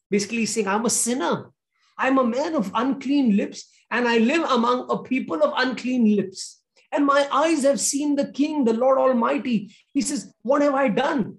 Basically, 0.09 0.45
saying, 0.45 0.67
I'm 0.67 0.85
a 0.85 0.89
sinner. 0.89 1.51
I'm 1.97 2.17
a 2.17 2.23
man 2.23 2.55
of 2.55 2.71
unclean 2.73 3.37
lips, 3.37 3.69
and 3.91 4.07
I 4.07 4.17
live 4.17 4.43
among 4.49 4.87
a 4.89 5.03
people 5.03 5.43
of 5.43 5.53
unclean 5.57 6.15
lips. 6.15 6.61
And 6.91 7.05
my 7.05 7.27
eyes 7.31 7.63
have 7.63 7.79
seen 7.79 8.15
the 8.15 8.31
King, 8.31 8.65
the 8.65 8.73
Lord 8.73 8.97
Almighty. 8.97 9.75
He 9.93 10.01
says, 10.01 10.33
What 10.41 10.63
have 10.63 10.73
I 10.73 10.87
done? 10.87 11.37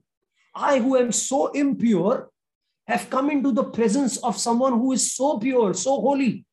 I, 0.54 0.78
who 0.78 0.96
am 0.96 1.10
so 1.12 1.48
impure, 1.48 2.30
have 2.86 3.10
come 3.10 3.30
into 3.30 3.52
the 3.52 3.64
presence 3.64 4.16
of 4.18 4.38
someone 4.38 4.74
who 4.74 4.92
is 4.92 5.12
so 5.12 5.38
pure, 5.38 5.74
so 5.74 6.00
holy. 6.00 6.44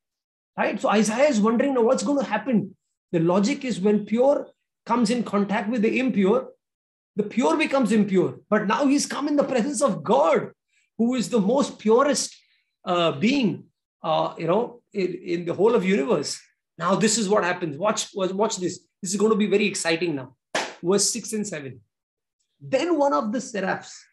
Right? 0.56 0.80
So 0.80 0.88
Isaiah 0.88 1.28
is 1.28 1.40
wondering 1.40 1.74
now 1.74 1.82
what's 1.82 2.02
going 2.02 2.18
to 2.18 2.30
happen. 2.30 2.74
The 3.12 3.20
logic 3.20 3.64
is 3.64 3.80
when 3.80 4.04
pure 4.04 4.48
comes 4.84 5.10
in 5.10 5.22
contact 5.22 5.70
with 5.70 5.82
the 5.82 5.98
impure, 5.98 6.48
the 7.16 7.22
pure 7.22 7.56
becomes 7.56 7.92
impure. 7.92 8.40
But 8.48 8.66
now 8.66 8.86
he's 8.86 9.06
come 9.06 9.28
in 9.28 9.36
the 9.36 9.44
presence 9.44 9.82
of 9.82 10.02
God, 10.02 10.52
who 10.96 11.14
is 11.14 11.28
the 11.28 11.40
most 11.40 11.78
purest 11.78 12.34
uh, 12.84 13.12
being, 13.12 13.64
uh, 14.02 14.34
you 14.38 14.46
know, 14.46 14.82
in, 14.92 15.14
in 15.14 15.44
the 15.44 15.54
whole 15.54 15.74
of 15.74 15.84
universe. 15.84 16.40
Now 16.76 16.94
this 16.94 17.18
is 17.18 17.28
what 17.28 17.44
happens. 17.44 17.76
Watch, 17.76 18.08
watch 18.14 18.56
this. 18.56 18.80
This 19.02 19.12
is 19.12 19.16
going 19.16 19.32
to 19.32 19.36
be 19.36 19.46
very 19.46 19.66
exciting 19.66 20.14
now. 20.14 20.36
Verse 20.82 21.10
6 21.10 21.32
and 21.32 21.46
7. 21.46 21.80
Then 22.60 22.98
one 22.98 23.12
of 23.12 23.32
the 23.32 23.40
seraphs 23.40 24.04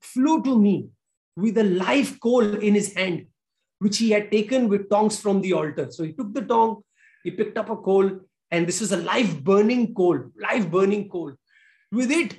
flew 0.00 0.42
to 0.42 0.58
me 0.58 0.88
with 1.36 1.58
a 1.58 1.64
live 1.64 2.18
coal 2.20 2.42
in 2.42 2.74
his 2.74 2.94
hand, 2.94 3.26
which 3.78 3.98
he 3.98 4.10
had 4.10 4.30
taken 4.30 4.68
with 4.68 4.88
tongs 4.90 5.18
from 5.18 5.40
the 5.40 5.52
altar. 5.52 5.90
So 5.90 6.04
he 6.04 6.12
took 6.12 6.32
the 6.34 6.42
tong, 6.42 6.82
he 7.24 7.30
picked 7.30 7.58
up 7.58 7.70
a 7.70 7.76
coal, 7.76 8.20
and 8.50 8.66
this 8.66 8.80
is 8.82 8.92
a 8.92 8.96
live 8.96 9.44
burning 9.44 9.94
coal, 9.94 10.30
live 10.40 10.70
burning 10.70 11.08
coal. 11.08 11.32
With 11.92 12.10
it, 12.10 12.36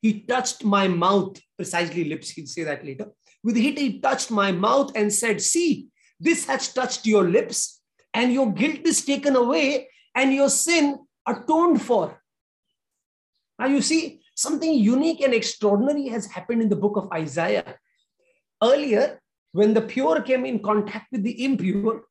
he 0.00 0.20
touched 0.20 0.64
my 0.64 0.88
mouth, 0.88 1.40
precisely 1.56 2.04
lips, 2.04 2.30
he'll 2.30 2.46
say 2.46 2.64
that 2.64 2.84
later. 2.84 3.06
With 3.44 3.56
it, 3.56 3.78
he 3.78 4.00
touched 4.00 4.30
my 4.30 4.52
mouth 4.52 4.92
and 4.94 5.12
said, 5.12 5.40
See, 5.40 5.88
this 6.18 6.46
has 6.46 6.72
touched 6.72 7.06
your 7.06 7.24
lips, 7.28 7.80
and 8.14 8.32
your 8.32 8.52
guilt 8.52 8.80
is 8.84 9.04
taken 9.04 9.36
away, 9.36 9.88
and 10.14 10.32
your 10.32 10.48
sin 10.48 10.98
atoned 11.26 11.82
for. 11.82 12.20
Now, 13.58 13.66
you 13.66 13.82
see, 13.82 14.22
something 14.34 14.72
unique 14.72 15.20
and 15.20 15.34
extraordinary 15.34 16.08
has 16.08 16.26
happened 16.26 16.62
in 16.62 16.68
the 16.68 16.76
book 16.76 16.96
of 16.96 17.10
Isaiah. 17.12 17.76
Earlier, 18.62 19.20
when 19.52 19.74
the 19.74 19.82
pure 19.82 20.22
came 20.22 20.44
in 20.46 20.60
contact 20.60 21.12
with 21.12 21.22
the 21.22 21.44
impure, 21.44 22.04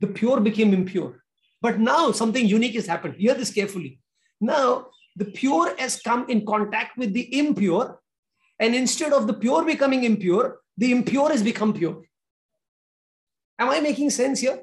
the 0.00 0.06
pure 0.06 0.40
became 0.40 0.72
impure. 0.72 1.23
But 1.64 1.80
now 1.80 2.12
something 2.12 2.46
unique 2.46 2.74
has 2.74 2.86
happened. 2.86 3.14
Hear 3.16 3.34
this 3.34 3.50
carefully. 3.50 3.98
Now, 4.38 4.88
the 5.16 5.24
pure 5.24 5.74
has 5.78 5.98
come 6.08 6.26
in 6.28 6.44
contact 6.44 6.98
with 6.98 7.14
the 7.14 7.26
impure, 7.38 8.00
and 8.60 8.74
instead 8.74 9.14
of 9.14 9.26
the 9.26 9.32
pure 9.32 9.64
becoming 9.64 10.04
impure, 10.04 10.58
the 10.76 10.92
impure 10.92 11.30
has 11.30 11.42
become 11.42 11.72
pure. 11.72 12.02
Am 13.58 13.70
I 13.70 13.80
making 13.80 14.10
sense 14.10 14.40
here? 14.40 14.58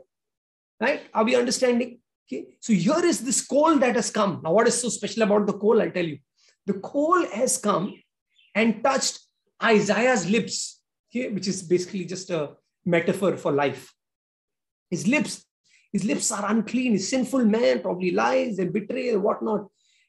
Right? 0.80 1.02
Are 1.12 1.24
we 1.24 1.36
understanding? 1.36 2.00
Okay. 2.28 2.46
So 2.60 2.74
here 2.74 3.04
is 3.04 3.22
this 3.22 3.42
coal 3.46 3.78
that 3.80 3.96
has 3.96 4.12
come. 4.12 4.42
Now, 4.44 4.54
what 4.54 4.68
is 4.68 4.80
so 4.80 4.90
special 4.90 5.24
about 5.24 5.48
the 5.48 5.54
coal? 5.54 5.82
I'll 5.82 5.90
tell 5.90 6.06
you. 6.06 6.20
The 6.68 6.80
coal 6.92 7.26
has 7.40 7.58
come 7.58 7.96
and 8.54 8.84
touched 8.84 9.20
Isaiah's 9.64 10.30
lips 10.30 10.82
okay, 11.10 11.30
which 11.30 11.48
is 11.48 11.64
basically 11.64 12.06
just 12.06 12.30
a 12.30 12.52
metaphor 12.86 13.38
for 13.38 13.52
life. 13.52 13.92
His 14.90 15.08
lips, 15.08 15.46
his 15.92 16.04
lips 16.06 16.32
are 16.32 16.50
unclean. 16.50 16.94
He's 16.94 17.10
sinful 17.10 17.46
man, 17.46 17.82
probably 17.82 18.12
lies 18.12 18.60
and 18.60 18.72
betrayal, 18.72 19.20
whatnot. 19.20 19.68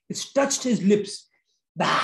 It's 0.09 0.33
touched 0.33 0.63
his 0.63 0.83
lips. 0.83 1.29
Bah, 1.75 2.03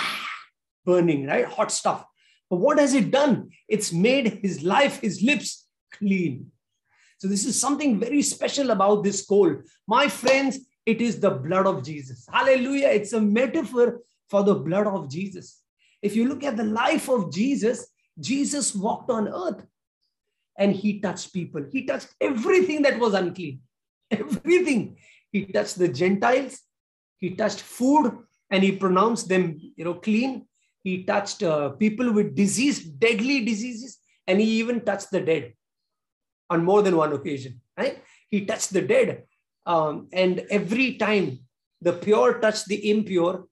burning, 0.84 1.26
right? 1.26 1.44
Hot 1.44 1.70
stuff. 1.70 2.04
But 2.50 2.56
what 2.56 2.78
has 2.78 2.94
it 2.94 3.10
done? 3.10 3.50
It's 3.68 3.92
made 3.92 4.40
his 4.42 4.62
life, 4.62 5.00
his 5.00 5.22
lips 5.22 5.66
clean. 5.92 6.50
So 7.18 7.28
this 7.28 7.44
is 7.44 7.60
something 7.60 7.98
very 7.98 8.22
special 8.22 8.70
about 8.70 9.04
this 9.04 9.26
coal. 9.26 9.56
My 9.86 10.08
friends, 10.08 10.58
it 10.86 11.00
is 11.00 11.20
the 11.20 11.30
blood 11.30 11.66
of 11.66 11.84
Jesus. 11.84 12.26
Hallelujah. 12.32 12.88
It's 12.88 13.12
a 13.12 13.20
metaphor 13.20 14.00
for 14.28 14.42
the 14.42 14.54
blood 14.54 14.86
of 14.86 15.10
Jesus. 15.10 15.60
If 16.00 16.16
you 16.16 16.28
look 16.28 16.44
at 16.44 16.56
the 16.56 16.64
life 16.64 17.08
of 17.08 17.32
Jesus, 17.32 17.88
Jesus 18.18 18.74
walked 18.74 19.10
on 19.10 19.28
earth 19.28 19.66
and 20.56 20.72
he 20.72 21.00
touched 21.00 21.32
people. 21.32 21.64
He 21.70 21.84
touched 21.84 22.08
everything 22.20 22.82
that 22.82 22.98
was 22.98 23.14
unclean. 23.14 23.60
Everything. 24.10 24.96
He 25.32 25.46
touched 25.46 25.78
the 25.78 25.88
Gentiles. 25.88 26.60
He 27.18 27.30
touched 27.30 27.60
food 27.60 28.18
and 28.50 28.62
he 28.62 28.72
pronounced 28.72 29.28
them, 29.28 29.58
you 29.76 29.84
know, 29.84 29.94
clean. 29.94 30.46
He 30.82 31.04
touched 31.04 31.42
uh, 31.42 31.70
people 31.70 32.12
with 32.12 32.34
disease, 32.34 32.82
deadly 32.84 33.44
diseases, 33.44 33.98
and 34.26 34.40
he 34.40 34.46
even 34.58 34.80
touched 34.80 35.10
the 35.10 35.20
dead 35.20 35.52
on 36.48 36.64
more 36.64 36.82
than 36.82 36.96
one 36.96 37.12
occasion. 37.12 37.60
Right? 37.76 38.02
He 38.30 38.46
touched 38.46 38.72
the 38.72 38.82
dead, 38.82 39.24
um, 39.66 40.08
and 40.12 40.44
every 40.50 40.94
time 40.94 41.40
the 41.80 41.92
pure 41.92 42.38
touched 42.40 42.66
the 42.66 42.90
impure, 42.90 43.46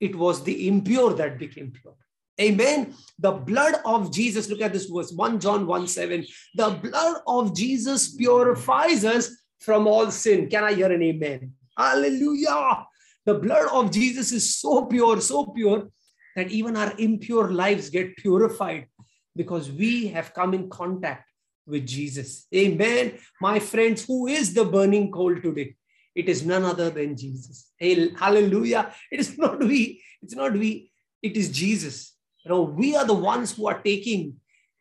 it 0.00 0.14
was 0.14 0.42
the 0.42 0.68
impure 0.68 1.14
that 1.14 1.38
became 1.38 1.70
pure. 1.70 1.94
Amen. 2.40 2.94
The 3.18 3.32
blood 3.32 3.76
of 3.84 4.12
Jesus, 4.12 4.50
look 4.50 4.60
at 4.60 4.72
this 4.72 4.86
verse 4.86 5.12
1 5.12 5.40
John 5.40 5.66
1 5.66 5.88
7. 5.88 6.26
The 6.54 6.70
blood 6.70 7.22
of 7.26 7.56
Jesus 7.56 8.14
purifies 8.14 9.04
us 9.04 9.30
from 9.58 9.86
all 9.86 10.10
sin. 10.10 10.48
Can 10.48 10.64
I 10.64 10.74
hear 10.74 10.90
an 10.92 11.02
amen? 11.02 11.52
Hallelujah. 11.76 12.86
The 13.24 13.34
blood 13.34 13.68
of 13.72 13.90
Jesus 13.90 14.32
is 14.32 14.56
so 14.56 14.86
pure, 14.86 15.20
so 15.20 15.46
pure 15.46 15.88
that 16.36 16.50
even 16.50 16.76
our 16.76 16.92
impure 16.98 17.50
lives 17.50 17.90
get 17.90 18.16
purified 18.16 18.86
because 19.34 19.70
we 19.70 20.08
have 20.08 20.32
come 20.32 20.54
in 20.54 20.68
contact 20.70 21.28
with 21.66 21.86
Jesus. 21.86 22.46
Amen. 22.54 23.18
My 23.40 23.58
friends, 23.58 24.04
who 24.04 24.26
is 24.26 24.54
the 24.54 24.64
burning 24.64 25.10
coal 25.10 25.34
today? 25.34 25.74
It 26.14 26.28
is 26.28 26.46
none 26.46 26.64
other 26.64 26.88
than 26.90 27.16
Jesus. 27.16 27.72
Hallelujah. 27.80 28.92
It 29.10 29.20
is 29.20 29.36
not 29.44 29.58
we. 29.58 30.02
It's 30.22 30.34
not 30.34 30.52
we. 30.52 30.90
It 31.22 31.36
is 31.36 31.50
Jesus. 31.50 32.14
You 32.44 32.50
know, 32.50 32.62
we 32.62 32.96
are 32.96 33.04
the 33.04 33.14
ones 33.14 33.52
who 33.52 33.66
are 33.66 33.82
taking 33.82 34.36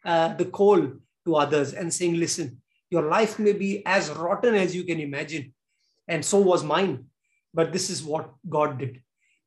uh, 0.05 0.33
the 0.35 0.45
coal 0.45 0.93
to 1.25 1.35
others 1.35 1.73
and 1.73 1.91
saying, 1.93 2.15
listen, 2.15 2.61
your 2.89 3.03
life 3.03 3.39
may 3.39 3.53
be 3.53 3.85
as 3.85 4.09
rotten 4.11 4.55
as 4.55 4.75
you 4.75 4.83
can 4.83 4.99
imagine. 4.99 5.53
And 6.07 6.23
so 6.23 6.39
was 6.39 6.63
mine. 6.63 7.05
But 7.53 7.71
this 7.71 7.89
is 7.89 8.03
what 8.03 8.31
God 8.47 8.79
did. 8.79 9.01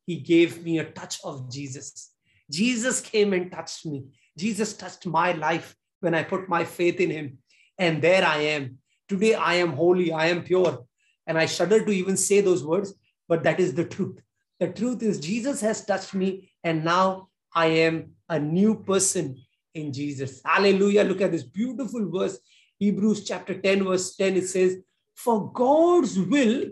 He 0.07 0.17
gave 0.17 0.65
me 0.65 0.79
a 0.79 0.85
touch 0.85 1.19
of 1.23 1.53
Jesus. 1.53 2.13
Jesus 2.51 3.01
came 3.01 3.33
and 3.33 3.53
touched 3.53 3.85
me. 3.85 4.05
Jesus 4.37 4.73
touched 4.73 5.07
my 5.07 5.33
life 5.33 5.77
when 6.01 6.15
I 6.15 6.23
put 6.23 6.49
my 6.49 6.65
faith 6.65 7.01
in 7.01 7.11
him. 7.11 7.39
And 7.79 8.01
there 8.01 8.25
I 8.25 8.39
am. 8.39 8.79
Today 9.09 9.35
I 9.35 9.55
am 9.55 9.73
holy, 9.73 10.13
I 10.13 10.27
am 10.27 10.43
pure. 10.43 10.85
And 11.27 11.39
I 11.39 11.47
shudder 11.47 11.85
to 11.85 11.91
even 11.93 12.17
say 12.17 12.41
those 12.41 12.65
words, 12.65 12.95
but 13.29 13.43
that 13.43 13.61
is 13.61 13.75
the 13.75 13.85
truth. 13.85 14.21
The 14.61 14.69
truth 14.69 15.03
is, 15.03 15.21
Jesus 15.21 15.61
has 15.61 15.85
touched 15.85 16.15
me, 16.15 16.51
and 16.65 16.85
now 16.85 17.29
I 17.55 17.67
am 17.67 18.13
a 18.29 18.39
new 18.39 18.83
person 18.83 19.41
in 19.75 19.93
Jesus. 19.93 20.41
Hallelujah. 20.45 21.05
Look 21.05 21.21
at 21.21 21.31
this 21.31 21.45
beautiful 21.45 22.11
verse, 22.11 22.39
Hebrews 22.79 23.25
chapter 23.25 23.59
10, 23.59 23.85
verse 23.85 24.17
10. 24.17 24.37
It 24.37 24.49
says, 24.49 24.79
For 25.15 25.53
God's 25.53 26.19
will, 26.19 26.67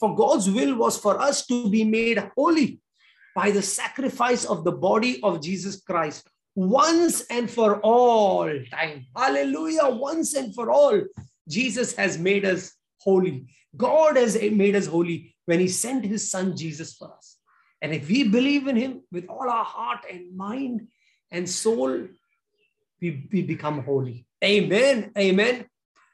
for 0.00 0.14
God's 0.14 0.50
will 0.50 0.76
was 0.76 0.98
for 0.98 1.20
us 1.20 1.46
to 1.46 1.70
be 1.70 1.84
made 1.84 2.18
holy 2.36 2.80
by 3.34 3.50
the 3.50 3.62
sacrifice 3.62 4.44
of 4.44 4.64
the 4.64 4.72
body 4.72 5.20
of 5.22 5.42
Jesus 5.42 5.80
Christ 5.80 6.28
once 6.56 7.20
and 7.30 7.50
for 7.50 7.80
all 7.80 8.50
time. 8.70 9.06
Hallelujah. 9.14 9.88
Once 9.88 10.34
and 10.34 10.54
for 10.54 10.70
all. 10.70 11.02
Jesus 11.48 11.94
has 11.94 12.18
made 12.18 12.44
us 12.44 12.72
holy. 12.98 13.46
God 13.76 14.16
has 14.16 14.40
made 14.40 14.74
us 14.74 14.86
holy 14.86 15.36
when 15.44 15.60
he 15.60 15.68
sent 15.68 16.04
his 16.04 16.30
son 16.30 16.56
Jesus 16.56 16.94
for 16.94 17.12
us. 17.14 17.36
And 17.82 17.92
if 17.92 18.08
we 18.08 18.28
believe 18.28 18.66
in 18.66 18.74
him 18.74 19.02
with 19.12 19.26
all 19.28 19.48
our 19.48 19.64
heart 19.64 20.06
and 20.10 20.34
mind 20.34 20.88
and 21.30 21.48
soul, 21.48 22.08
we, 23.00 23.28
we 23.32 23.42
become 23.42 23.82
holy. 23.82 24.26
Amen. 24.44 25.12
Amen. 25.18 25.66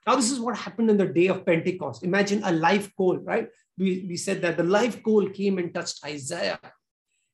Now, 0.06 0.16
this 0.16 0.30
is 0.30 0.40
what 0.40 0.56
happened 0.56 0.90
in 0.90 0.96
the 0.96 1.06
day 1.06 1.28
of 1.28 1.46
Pentecost. 1.46 2.02
Imagine 2.02 2.42
a 2.44 2.52
live 2.52 2.90
coal, 2.96 3.18
right? 3.18 3.48
We, 3.78 4.06
we 4.08 4.16
said 4.16 4.42
that 4.42 4.56
the 4.56 4.64
live 4.64 5.02
coal 5.02 5.28
came 5.28 5.58
and 5.58 5.72
touched 5.72 6.04
Isaiah. 6.04 6.58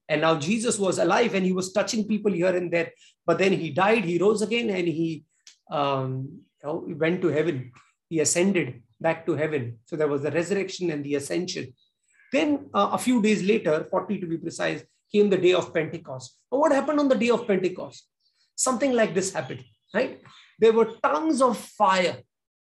And 0.08 0.22
now 0.22 0.38
Jesus 0.38 0.78
was 0.78 0.98
alive 0.98 1.34
and 1.34 1.44
he 1.44 1.52
was 1.52 1.72
touching 1.72 2.06
people 2.06 2.32
here 2.32 2.54
and 2.54 2.70
there. 2.70 2.92
But 3.26 3.38
then 3.38 3.52
he 3.52 3.70
died, 3.70 4.04
he 4.04 4.18
rose 4.18 4.42
again, 4.42 4.70
and 4.70 4.88
he 4.88 5.24
um, 5.70 6.40
you 6.62 6.68
know, 6.68 6.84
went 6.96 7.20
to 7.22 7.28
heaven. 7.28 7.72
He 8.08 8.20
ascended 8.20 8.82
back 9.00 9.26
to 9.26 9.34
heaven. 9.34 9.78
So 9.84 9.96
there 9.96 10.08
was 10.08 10.22
the 10.22 10.30
resurrection 10.30 10.90
and 10.90 11.04
the 11.04 11.16
ascension. 11.16 11.74
Then 12.32 12.70
uh, 12.74 12.90
a 12.92 12.98
few 12.98 13.22
days 13.22 13.42
later, 13.42 13.86
40 13.90 14.20
to 14.20 14.26
be 14.26 14.38
precise, 14.38 14.82
came 15.12 15.30
the 15.30 15.36
day 15.36 15.52
of 15.52 15.72
Pentecost. 15.72 16.38
What 16.50 16.72
happened 16.72 17.00
on 17.00 17.08
the 17.08 17.14
day 17.14 17.30
of 17.30 17.46
Pentecost? 17.46 18.08
Something 18.54 18.92
like 18.92 19.14
this 19.14 19.32
happened, 19.32 19.64
right? 19.94 20.20
There 20.58 20.72
were 20.72 20.92
tongues 21.02 21.40
of 21.40 21.56
fire. 21.56 22.18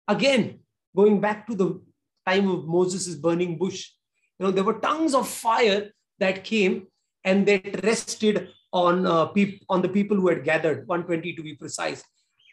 Again, 0.09 0.61
going 0.95 1.21
back 1.21 1.47
to 1.49 1.55
the 1.55 1.81
time 2.27 2.49
of 2.49 2.67
Moses' 2.67 3.15
burning 3.17 3.59
bush, 3.59 3.91
you 4.39 4.47
know, 4.47 4.53
there 4.53 4.65
were 4.65 4.79
tongues 4.79 5.15
of 5.15 5.29
fire 5.29 5.91
that 6.19 6.45
came 6.45 6.87
and 7.25 7.47
they 7.47 7.61
rested 7.83 8.49
on 8.73 9.07
uh, 9.07 9.27
peop- 9.27 9.65
on 9.69 9.83
the 9.83 9.89
people 9.89 10.17
who 10.17 10.29
had 10.29 10.45
gathered 10.45 10.89
120 10.89 11.35
to 11.35 11.43
be 11.43 11.55
precise 11.55 12.03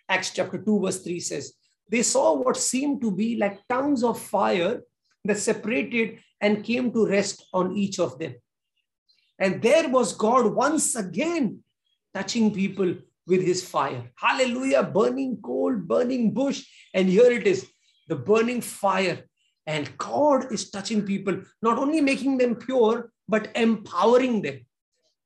acts 0.09 0.31
chapter 0.31 0.57
2 0.57 0.81
verse 0.81 1.01
3 1.01 1.19
says 1.19 1.53
they 1.89 2.03
saw 2.03 2.35
what 2.35 2.57
seemed 2.57 3.01
to 3.01 3.11
be 3.11 3.37
like 3.37 3.59
tongues 3.67 4.03
of 4.03 4.19
fire 4.19 4.81
that 5.25 5.37
separated 5.37 6.19
and 6.41 6.63
came 6.63 6.91
to 6.91 7.07
rest 7.07 7.45
on 7.53 7.75
each 7.75 7.99
of 7.99 8.17
them. 8.19 8.35
And 9.39 9.61
there 9.61 9.87
was 9.89 10.13
God 10.13 10.53
once 10.53 10.95
again 10.95 11.59
touching 12.13 12.53
people 12.53 12.95
with 13.25 13.41
his 13.41 13.63
fire. 13.63 14.11
Hallelujah. 14.15 14.83
Burning 14.83 15.37
coal, 15.41 15.75
burning 15.75 16.33
bush. 16.33 16.65
And 16.93 17.07
here 17.07 17.31
it 17.31 17.47
is 17.47 17.67
the 18.07 18.15
burning 18.15 18.61
fire. 18.61 19.23
And 19.65 19.95
God 19.97 20.51
is 20.51 20.71
touching 20.71 21.03
people, 21.03 21.41
not 21.61 21.77
only 21.77 22.01
making 22.01 22.37
them 22.37 22.55
pure, 22.55 23.11
but 23.27 23.49
empowering 23.55 24.41
them. 24.41 24.65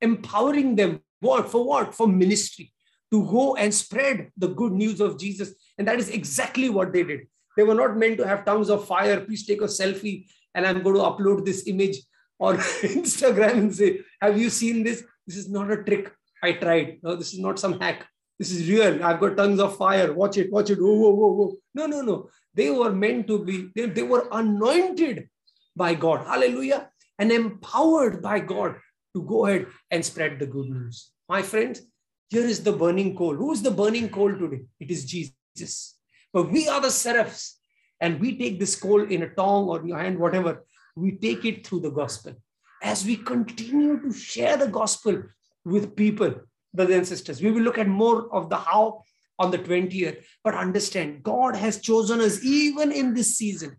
Empowering 0.02 0.76
them. 0.76 1.00
What? 1.22 1.50
For 1.50 1.66
what? 1.66 1.96
For 1.96 2.08
ministry. 2.08 2.74
To 3.12 3.26
go 3.26 3.56
and 3.56 3.74
spread 3.74 4.32
the 4.38 4.50
good 4.50 4.74
news 4.74 5.00
of 5.00 5.18
Jesus. 5.18 5.54
And 5.78 5.88
that 5.88 6.00
is 6.00 6.10
exactly 6.10 6.70
what 6.70 6.92
they 6.92 7.04
did. 7.04 7.22
They 7.56 7.64
were 7.64 7.76
not 7.76 7.96
meant 7.96 8.18
to 8.18 8.28
have 8.28 8.44
tongues 8.44 8.70
of 8.70 8.86
fire. 8.86 9.22
Please 9.22 9.46
take 9.46 9.62
a 9.62 9.66
selfie 9.66 10.26
and 10.54 10.68
I'm 10.68 10.82
going 10.84 10.96
to 10.96 11.02
upload 11.02 11.46
this 11.46 11.68
image 11.68 11.98
on 12.40 12.58
Instagram 13.00 13.52
and 13.54 13.76
say, 13.76 14.02
Have 14.22 14.40
you 14.40 14.50
seen 14.50 14.84
this? 14.84 15.04
This 15.26 15.38
is 15.38 15.50
not 15.50 15.72
a 15.72 15.84
trick. 15.84 16.12
I 16.44 16.54
tried. 16.54 17.00
No, 17.02 17.16
this 17.16 17.34
is 17.34 17.40
not 17.40 17.60
some 17.60 17.80
hack. 17.80 18.06
This 18.38 18.52
is 18.52 18.68
real. 18.70 19.04
I've 19.04 19.20
got 19.20 19.38
tongues 19.38 19.60
of 19.60 19.78
fire. 19.78 20.12
Watch 20.12 20.38
it, 20.38 20.52
watch 20.52 20.70
it. 20.70 20.80
Whoa, 20.80 20.94
whoa, 20.94 21.14
whoa, 21.14 21.32
whoa. 21.34 21.56
No, 21.76 21.86
no, 21.86 22.02
no. 22.02 22.30
They 22.54 22.70
were 22.70 22.92
meant 22.92 23.28
to 23.28 23.44
be, 23.44 23.70
they, 23.76 23.86
they 23.86 24.04
were 24.04 24.28
anointed 24.32 25.30
by 25.76 25.96
God. 25.96 26.26
Hallelujah. 26.28 26.90
And 27.18 27.32
empowered 27.32 28.22
by 28.22 28.40
God 28.40 28.76
to 29.16 29.22
go 29.22 29.46
ahead 29.46 29.68
and 29.92 30.04
spread 30.04 30.40
the 30.40 30.46
good 30.46 30.70
news. 30.70 31.12
My 31.30 31.42
friends, 31.42 31.82
here 32.30 32.46
is 32.46 32.64
the 32.64 32.74
burning 32.74 33.16
coal. 33.16 33.36
Who 33.36 33.54
is 33.54 33.62
the 33.62 33.72
burning 33.72 34.10
coal 34.10 34.36
today? 34.36 34.64
It 34.80 34.92
is 34.92 35.06
Jesus. 35.06 35.96
But 36.34 36.52
we 36.52 36.68
are 36.68 36.82
the 36.82 36.90
seraphs 36.90 37.60
and 38.02 38.20
we 38.20 38.38
take 38.38 38.60
this 38.60 38.76
coal 38.76 39.04
in 39.04 39.24
a 39.24 39.30
tongue 39.30 39.70
or 39.70 39.80
in 39.80 39.88
your 39.88 40.00
hand, 40.00 40.20
whatever, 40.20 40.66
we 40.96 41.12
take 41.12 41.46
it 41.46 41.66
through 41.66 41.82
the 41.82 41.92
gospel. 41.92 42.34
As 42.82 43.06
we 43.06 43.16
continue 43.16 44.02
to 44.02 44.14
share 44.14 44.58
the 44.58 44.68
gospel 44.68 45.24
with 45.66 45.96
people, 45.96 46.34
brothers 46.74 46.96
and 46.96 47.08
sisters, 47.08 47.42
we 47.42 47.52
will 47.52 47.62
look 47.62 47.78
at 47.78 47.88
more 47.88 48.34
of 48.34 48.50
the 48.50 48.58
how 48.58 49.04
on 49.40 49.52
the 49.52 49.58
20th, 49.58 50.24
but 50.44 50.54
understand 50.54 51.24
God 51.24 51.56
has 51.56 51.80
chosen 51.80 52.20
us 52.20 52.44
even 52.44 52.92
in 52.92 53.14
this 53.14 53.38
season. 53.38 53.78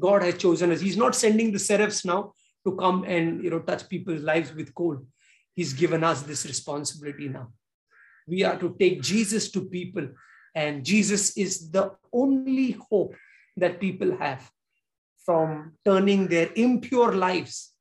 God 0.00 0.22
has 0.22 0.36
chosen 0.36 0.72
us. 0.72 0.80
He's 0.80 0.96
not 0.96 1.14
sending 1.14 1.52
the 1.52 1.58
seraphs 1.58 2.04
now 2.04 2.32
to 2.66 2.74
come 2.76 3.04
and 3.04 3.42
you 3.42 3.50
know 3.50 3.60
touch 3.60 3.88
people's 3.88 4.22
lives 4.22 4.52
with 4.52 4.74
cold. 4.74 5.06
He's 5.54 5.72
given 5.72 6.02
us 6.02 6.22
this 6.22 6.44
responsibility 6.44 7.28
now. 7.28 7.52
We 8.26 8.42
are 8.42 8.58
to 8.58 8.74
take 8.78 9.02
Jesus 9.02 9.50
to 9.52 9.62
people, 9.62 10.08
and 10.54 10.84
Jesus 10.84 11.36
is 11.36 11.70
the 11.70 11.92
only 12.12 12.72
hope 12.90 13.14
that 13.56 13.80
people 13.80 14.16
have 14.16 14.50
from 15.24 15.72
turning 15.84 16.28
their 16.28 16.50
impure 16.54 17.12
lives 17.14 17.72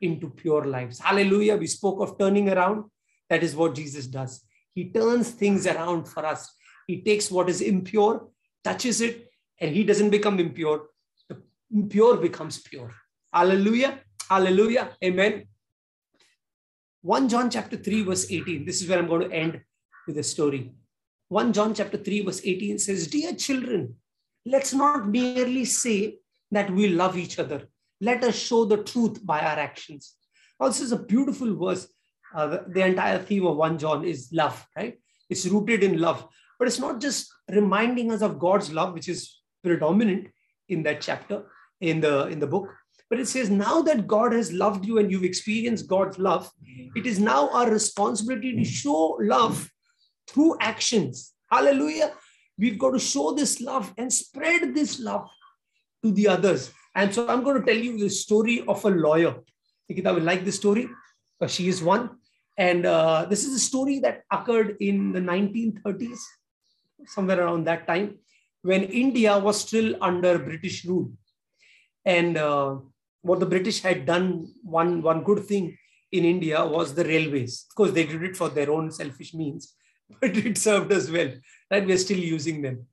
into 0.00 0.30
pure 0.30 0.64
lives. 0.64 0.98
Hallelujah. 0.98 1.56
We 1.56 1.66
spoke 1.66 2.00
of 2.00 2.18
turning 2.18 2.48
around. 2.48 2.84
That 3.28 3.42
is 3.42 3.54
what 3.54 3.74
Jesus 3.74 4.06
does. 4.06 4.42
He 4.74 4.90
turns 4.90 5.30
things 5.30 5.66
around 5.66 6.06
for 6.06 6.24
us. 6.24 6.52
He 6.86 7.02
takes 7.02 7.30
what 7.30 7.48
is 7.48 7.60
impure, 7.60 8.28
touches 8.64 9.00
it, 9.00 9.30
and 9.60 9.74
he 9.74 9.84
doesn't 9.84 10.10
become 10.10 10.38
impure. 10.40 10.88
The 11.28 11.40
impure 11.72 12.16
becomes 12.16 12.58
pure. 12.58 12.92
Hallelujah. 13.32 14.00
Hallelujah. 14.28 14.96
Amen. 15.04 15.46
1 17.02 17.28
John 17.28 17.50
chapter 17.50 17.76
3, 17.76 18.02
verse 18.02 18.30
18. 18.30 18.64
This 18.64 18.82
is 18.82 18.88
where 18.88 18.98
I'm 18.98 19.06
going 19.06 19.28
to 19.28 19.34
end 19.34 19.60
with 20.06 20.18
a 20.18 20.22
story. 20.22 20.72
1 21.28 21.52
John 21.52 21.74
chapter 21.74 21.96
3, 21.96 22.22
verse 22.22 22.40
18 22.44 22.78
says, 22.78 23.06
Dear 23.06 23.34
children, 23.34 23.94
let's 24.44 24.74
not 24.74 25.08
merely 25.08 25.64
say 25.64 26.18
that 26.50 26.70
we 26.70 26.88
love 26.88 27.16
each 27.16 27.38
other. 27.38 27.68
Let 28.00 28.24
us 28.24 28.36
show 28.36 28.64
the 28.64 28.78
truth 28.78 29.24
by 29.24 29.40
our 29.40 29.58
actions. 29.58 30.14
This 30.60 30.80
is 30.80 30.92
a 30.92 30.98
beautiful 30.98 31.56
verse. 31.56 31.88
Uh, 32.34 32.46
the, 32.46 32.64
the 32.68 32.86
entire 32.86 33.18
theme 33.18 33.46
of 33.46 33.56
1 33.56 33.78
John 33.78 34.04
is 34.04 34.28
love, 34.32 34.66
right? 34.76 34.98
It's 35.28 35.46
rooted 35.46 35.82
in 35.82 35.98
love. 35.98 36.26
But 36.58 36.68
it's 36.68 36.78
not 36.78 37.00
just 37.00 37.32
reminding 37.48 38.12
us 38.12 38.22
of 38.22 38.38
God's 38.38 38.72
love, 38.72 38.94
which 38.94 39.08
is 39.08 39.40
predominant 39.62 40.28
in 40.68 40.82
that 40.84 41.00
chapter 41.00 41.44
in 41.80 42.00
the 42.00 42.28
in 42.28 42.38
the 42.38 42.46
book 42.46 42.68
but 43.08 43.18
it 43.18 43.26
says 43.26 43.50
now 43.50 43.82
that 43.82 44.06
god 44.06 44.32
has 44.32 44.52
loved 44.52 44.86
you 44.86 44.98
and 44.98 45.10
you've 45.10 45.24
experienced 45.24 45.88
god's 45.88 46.18
love 46.18 46.50
it 46.94 47.06
is 47.06 47.18
now 47.18 47.48
our 47.50 47.70
responsibility 47.70 48.54
to 48.54 48.64
show 48.64 49.18
love 49.20 49.70
through 50.28 50.56
actions 50.60 51.32
hallelujah 51.50 52.12
We've 52.60 52.78
got 52.78 52.90
to 52.90 52.98
show 52.98 53.32
this 53.32 53.58
love 53.62 53.94
and 53.96 54.12
spread 54.12 54.74
this 54.74 55.00
love 55.00 55.30
to 56.02 56.12
the 56.12 56.28
others. 56.28 56.72
And 56.94 57.14
so 57.14 57.28
I'm 57.28 57.42
going 57.44 57.60
to 57.60 57.66
tell 57.66 57.80
you 57.80 57.98
the 57.98 58.08
story 58.08 58.64
of 58.66 58.84
a 58.84 58.90
lawyer. 58.90 59.36
Nikita 59.88 60.12
will 60.14 60.22
like 60.22 60.44
this 60.44 60.56
story. 60.56 60.88
Uh, 61.40 61.46
she 61.46 61.68
is 61.68 61.82
one. 61.82 62.10
And 62.58 62.84
uh, 62.84 63.26
this 63.28 63.44
is 63.44 63.54
a 63.54 63.58
story 63.58 64.00
that 64.00 64.22
occurred 64.30 64.76
in 64.80 65.12
the 65.12 65.20
1930s, 65.20 66.18
somewhere 67.06 67.40
around 67.40 67.64
that 67.64 67.86
time. 67.86 68.18
when 68.62 68.82
India 68.84 69.38
was 69.38 69.60
still 69.60 69.96
under 70.02 70.38
British 70.38 70.84
rule. 70.84 71.10
And 72.04 72.36
uh, 72.36 72.76
what 73.22 73.40
the 73.40 73.46
British 73.46 73.80
had 73.80 74.06
done, 74.06 74.52
one, 74.62 75.02
one 75.02 75.22
good 75.22 75.44
thing 75.46 75.76
in 76.12 76.24
India 76.24 76.64
was 76.64 76.94
the 76.94 77.04
railways. 77.04 77.66
Of 77.70 77.74
course, 77.74 77.92
they 77.92 78.04
did 78.04 78.22
it 78.22 78.36
for 78.36 78.48
their 78.48 78.70
own 78.70 78.90
selfish 78.90 79.32
means, 79.34 79.74
but 80.20 80.36
it 80.36 80.58
served 80.58 80.92
us 80.92 81.10
well. 81.10 81.32
Right? 81.70 81.86
We're 81.86 81.98
still 81.98 82.18
using 82.18 82.62
them. 82.62 82.86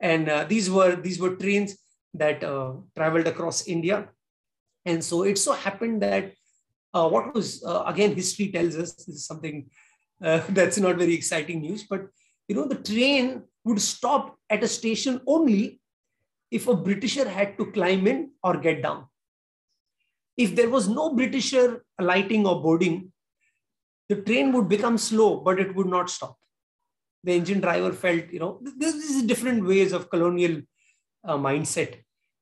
And 0.00 0.28
uh, 0.28 0.44
these 0.44 0.68
were 0.68 0.96
these 0.96 1.20
were 1.20 1.36
trains 1.36 1.76
that 2.14 2.44
uh, 2.44 2.72
traveled 2.96 3.26
across 3.26 3.66
India. 3.66 4.08
And 4.84 5.02
so 5.02 5.22
it 5.22 5.38
so 5.38 5.52
happened 5.52 6.02
that 6.02 6.32
uh, 6.94 7.08
what 7.08 7.34
was 7.34 7.64
uh, 7.64 7.84
again 7.86 8.14
history 8.14 8.50
tells 8.52 8.76
us 8.76 8.92
this 8.92 9.08
is 9.08 9.26
something 9.26 9.70
uh, 10.22 10.42
that's 10.50 10.78
not 10.78 10.96
very 10.96 11.14
exciting 11.14 11.60
news, 11.60 11.84
but 11.88 12.06
you 12.48 12.54
know 12.54 12.66
the 12.66 12.76
train 12.76 13.42
would 13.64 13.80
stop 13.80 14.36
at 14.50 14.62
a 14.62 14.68
station 14.68 15.20
only 15.26 15.80
if 16.50 16.68
a 16.68 16.74
Britisher 16.74 17.28
had 17.28 17.56
to 17.58 17.66
climb 17.72 18.06
in 18.06 18.30
or 18.42 18.56
get 18.56 18.82
down. 18.82 19.06
If 20.36 20.54
there 20.54 20.68
was 20.68 20.88
no 20.88 21.14
Britisher 21.14 21.84
alighting 21.98 22.46
or 22.46 22.60
boarding, 22.60 23.12
the 24.08 24.16
train 24.16 24.52
would 24.52 24.68
become 24.68 24.98
slow, 24.98 25.40
but 25.40 25.58
it 25.58 25.74
would 25.74 25.86
not 25.86 26.10
stop. 26.10 26.36
The 27.24 27.32
engine 27.32 27.60
driver 27.60 27.92
felt, 27.92 28.30
you 28.30 28.40
know, 28.40 28.60
this 28.76 28.94
is 28.94 29.22
different 29.22 29.64
ways 29.64 29.92
of 29.92 30.10
colonial 30.10 30.60
uh, 31.24 31.36
mindset, 31.36 31.96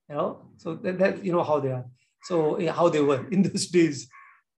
you 0.09 0.15
know. 0.15 0.51
So 0.57 0.75
that, 0.77 0.99
that, 0.99 1.25
you 1.25 1.33
know 1.33 1.43
how 1.43 1.61
they 1.61 1.73
are. 1.73 1.85
So 2.25 2.59
yeah, 2.59 2.73
how 2.73 2.89
they 2.89 3.01
were 3.01 3.29
in 3.33 3.43
those 3.43 3.67
days. 3.67 4.09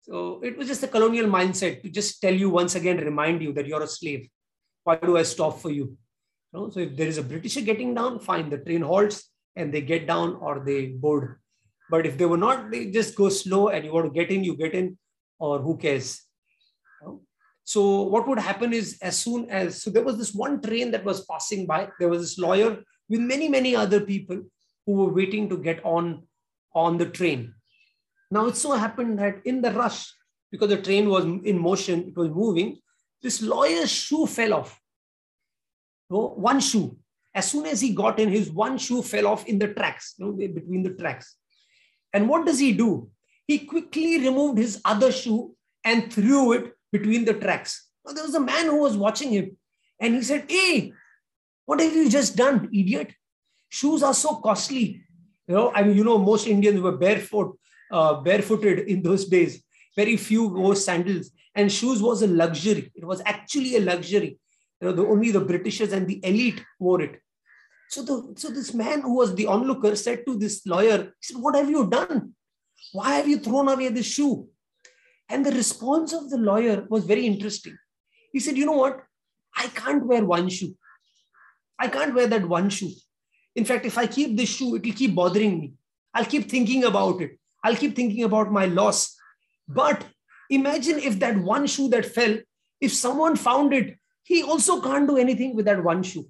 So 0.01 0.41
it 0.43 0.57
was 0.57 0.67
just 0.67 0.83
a 0.83 0.87
colonial 0.87 1.27
mindset 1.27 1.83
to 1.83 1.89
just 1.89 2.21
tell 2.21 2.33
you 2.33 2.49
once 2.49 2.75
again, 2.75 2.97
remind 2.97 3.41
you 3.41 3.53
that 3.53 3.67
you're 3.67 3.83
a 3.83 3.87
slave. 3.87 4.27
Why 4.83 4.95
do 4.95 5.17
I 5.17 5.23
stop 5.23 5.59
for 5.59 5.69
you? 5.69 5.95
you 6.53 6.59
know, 6.59 6.69
so 6.69 6.79
if 6.79 6.95
there 6.97 7.07
is 7.07 7.17
a 7.17 7.23
Britisher 7.23 7.61
getting 7.61 7.93
down, 7.93 8.19
fine, 8.19 8.49
the 8.49 8.57
train 8.57 8.81
halts 8.81 9.29
and 9.55 9.73
they 9.73 9.81
get 9.81 10.07
down 10.07 10.35
or 10.35 10.63
they 10.65 10.87
board. 10.87 11.37
But 11.89 12.05
if 12.05 12.17
they 12.17 12.25
were 12.25 12.37
not, 12.37 12.71
they 12.71 12.89
just 12.91 13.15
go 13.15 13.29
slow 13.29 13.69
and 13.69 13.85
you 13.85 13.93
want 13.93 14.13
to 14.13 14.19
get 14.19 14.31
in, 14.31 14.43
you 14.43 14.55
get 14.55 14.73
in, 14.73 14.97
or 15.39 15.59
who 15.59 15.77
cares? 15.77 16.21
So 17.63 18.01
what 18.03 18.27
would 18.27 18.39
happen 18.39 18.73
is 18.73 18.97
as 19.01 19.17
soon 19.17 19.49
as, 19.49 19.81
so 19.81 19.89
there 19.89 20.03
was 20.03 20.17
this 20.17 20.33
one 20.33 20.61
train 20.61 20.91
that 20.91 21.05
was 21.05 21.25
passing 21.25 21.65
by, 21.65 21.89
there 21.99 22.09
was 22.09 22.21
this 22.21 22.37
lawyer 22.37 22.83
with 23.11 23.19
many, 23.19 23.49
many 23.49 23.75
other 23.75 23.99
people 23.99 24.41
who 24.85 24.93
were 24.93 25.13
waiting 25.13 25.49
to 25.49 25.57
get 25.57 25.83
on, 25.83 26.23
on 26.73 26.97
the 26.97 27.05
train. 27.05 27.53
Now 28.31 28.45
it 28.47 28.55
so 28.55 28.71
happened 28.71 29.19
that 29.19 29.41
in 29.45 29.61
the 29.61 29.71
rush, 29.71 30.11
because 30.49 30.69
the 30.69 30.81
train 30.81 31.09
was 31.09 31.25
in 31.25 31.59
motion, 31.59 32.07
it 32.07 32.17
was 32.17 32.29
moving, 32.29 32.79
this 33.21 33.41
lawyer's 33.41 33.91
shoe 33.91 34.25
fell 34.25 34.53
off. 34.53 34.79
So 36.09 36.29
one 36.29 36.61
shoe. 36.61 36.97
As 37.35 37.51
soon 37.51 37.65
as 37.65 37.81
he 37.81 37.93
got 37.93 38.19
in, 38.19 38.29
his 38.29 38.49
one 38.49 38.77
shoe 38.77 39.01
fell 39.01 39.27
off 39.27 39.45
in 39.45 39.59
the 39.59 39.73
tracks, 39.73 40.15
you 40.17 40.25
know, 40.25 40.31
between 40.31 40.83
the 40.83 40.91
tracks. 40.91 41.35
And 42.13 42.27
what 42.27 42.45
does 42.45 42.59
he 42.59 42.73
do? 42.73 43.09
He 43.47 43.59
quickly 43.59 44.19
removed 44.19 44.57
his 44.57 44.81
other 44.85 45.11
shoe 45.11 45.55
and 45.83 46.11
threw 46.11 46.53
it 46.53 46.73
between 46.91 47.25
the 47.25 47.33
tracks. 47.33 47.89
Now, 48.05 48.13
there 48.13 48.23
was 48.23 48.35
a 48.35 48.39
man 48.39 48.65
who 48.65 48.81
was 48.81 48.97
watching 48.97 49.31
him 49.31 49.57
and 49.99 50.15
he 50.15 50.21
said, 50.23 50.45
Hey, 50.49 50.93
what 51.71 51.79
have 51.79 51.95
you 51.95 52.09
just 52.09 52.35
done, 52.35 52.67
idiot? 52.73 53.13
Shoes 53.69 54.03
are 54.03 54.13
so 54.13 54.35
costly. 54.47 55.05
You 55.47 55.55
know, 55.55 55.71
I 55.73 55.83
mean, 55.83 55.95
you 55.95 56.03
know, 56.03 56.17
most 56.17 56.45
Indians 56.45 56.81
were 56.81 56.97
barefoot, 56.97 57.57
uh, 57.89 58.15
barefooted 58.15 58.89
in 58.89 59.01
those 59.01 59.23
days. 59.23 59.63
Very 59.95 60.17
few 60.17 60.49
wore 60.49 60.75
sandals, 60.75 61.31
and 61.55 61.71
shoes 61.71 62.01
was 62.01 62.23
a 62.23 62.27
luxury. 62.27 62.91
It 62.93 63.05
was 63.05 63.21
actually 63.25 63.77
a 63.77 63.79
luxury. 63.79 64.37
You 64.81 64.87
know, 64.87 64.91
the, 64.91 65.05
only 65.05 65.31
the 65.31 65.39
Britishers 65.39 65.93
and 65.93 66.05
the 66.05 66.19
elite 66.25 66.61
wore 66.77 67.01
it. 67.01 67.21
So, 67.87 68.03
the, 68.03 68.33
so 68.35 68.49
this 68.49 68.73
man 68.73 68.99
who 68.99 69.15
was 69.15 69.33
the 69.35 69.47
onlooker 69.47 69.95
said 69.95 70.25
to 70.25 70.37
this 70.37 70.65
lawyer, 70.65 70.97
he 71.21 71.21
said, 71.21 71.37
What 71.41 71.55
have 71.55 71.69
you 71.69 71.87
done? 71.89 72.33
Why 72.91 73.13
have 73.15 73.29
you 73.29 73.37
thrown 73.39 73.69
away 73.69 73.87
the 73.87 74.03
shoe? 74.03 74.49
And 75.29 75.45
the 75.45 75.51
response 75.51 76.11
of 76.11 76.29
the 76.29 76.37
lawyer 76.37 76.85
was 76.89 77.05
very 77.05 77.25
interesting. 77.25 77.77
He 78.33 78.41
said, 78.41 78.57
You 78.57 78.65
know 78.65 78.79
what? 78.83 79.03
I 79.55 79.67
can't 79.67 80.05
wear 80.05 80.25
one 80.25 80.49
shoe. 80.49 80.75
I 81.81 81.87
can't 81.87 82.13
wear 82.13 82.27
that 82.27 82.47
one 82.47 82.69
shoe. 82.69 82.91
In 83.55 83.65
fact, 83.65 83.87
if 83.87 83.97
I 83.97 84.05
keep 84.05 84.37
this 84.37 84.49
shoe, 84.49 84.75
it 84.75 84.85
will 84.85 84.93
keep 84.93 85.15
bothering 85.15 85.59
me. 85.59 85.73
I'll 86.13 86.31
keep 86.33 86.49
thinking 86.49 86.83
about 86.83 87.21
it. 87.21 87.39
I'll 87.63 87.75
keep 87.75 87.95
thinking 87.95 88.23
about 88.23 88.51
my 88.51 88.65
loss. 88.65 89.17
But 89.67 90.05
imagine 90.51 90.99
if 90.99 91.17
that 91.19 91.37
one 91.37 91.65
shoe 91.65 91.89
that 91.89 92.05
fell, 92.05 92.37
if 92.79 92.93
someone 92.93 93.35
found 93.35 93.73
it, 93.73 93.97
he 94.23 94.43
also 94.43 94.79
can't 94.79 95.07
do 95.07 95.17
anything 95.17 95.55
with 95.55 95.65
that 95.65 95.83
one 95.83 96.03
shoe. 96.03 96.29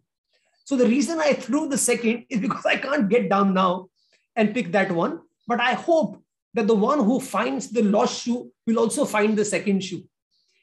So 0.63 0.77
the 0.77 0.87
reason 0.87 1.19
I 1.19 1.33
threw 1.33 1.67
the 1.67 1.77
second 1.77 2.25
is 2.29 2.39
because 2.39 2.65
I 2.65 2.77
can't 2.77 3.09
get 3.09 3.29
down 3.29 3.53
now 3.53 3.89
and 4.37 4.53
pick 4.53 4.71
that 4.71 4.91
one. 4.91 5.19
But 5.47 5.59
I 5.59 5.73
hope 5.73 6.23
that 6.53 6.67
the 6.67 6.75
one 6.75 7.03
who 7.03 7.19
finds 7.19 7.69
the 7.69 7.83
lost 7.83 8.23
shoe 8.23 8.51
will 8.65 8.79
also 8.79 9.03
find 9.03 9.37
the 9.37 9.43
second 9.43 9.83
shoe 9.83 10.03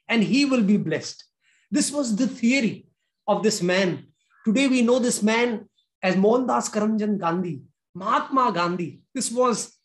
and 0.08 0.22
he 0.22 0.46
will 0.46 0.62
be 0.62 0.78
blessed. 0.78 1.24
This 1.70 1.92
was 1.92 2.16
the 2.16 2.26
theory 2.26 2.86
of 3.26 3.42
this 3.42 3.60
man. 3.62 4.06
Today 4.44 4.68
we 4.68 4.82
know 4.82 4.98
this 4.98 5.22
man 5.22 5.68
as 6.02 6.16
Mohandas 6.16 6.70
Karamchand 6.70 7.18
Gandhi, 7.18 7.62
Mahatma 7.94 8.52
Gandhi. 8.52 9.00
This 9.14 9.30
was 9.30 9.76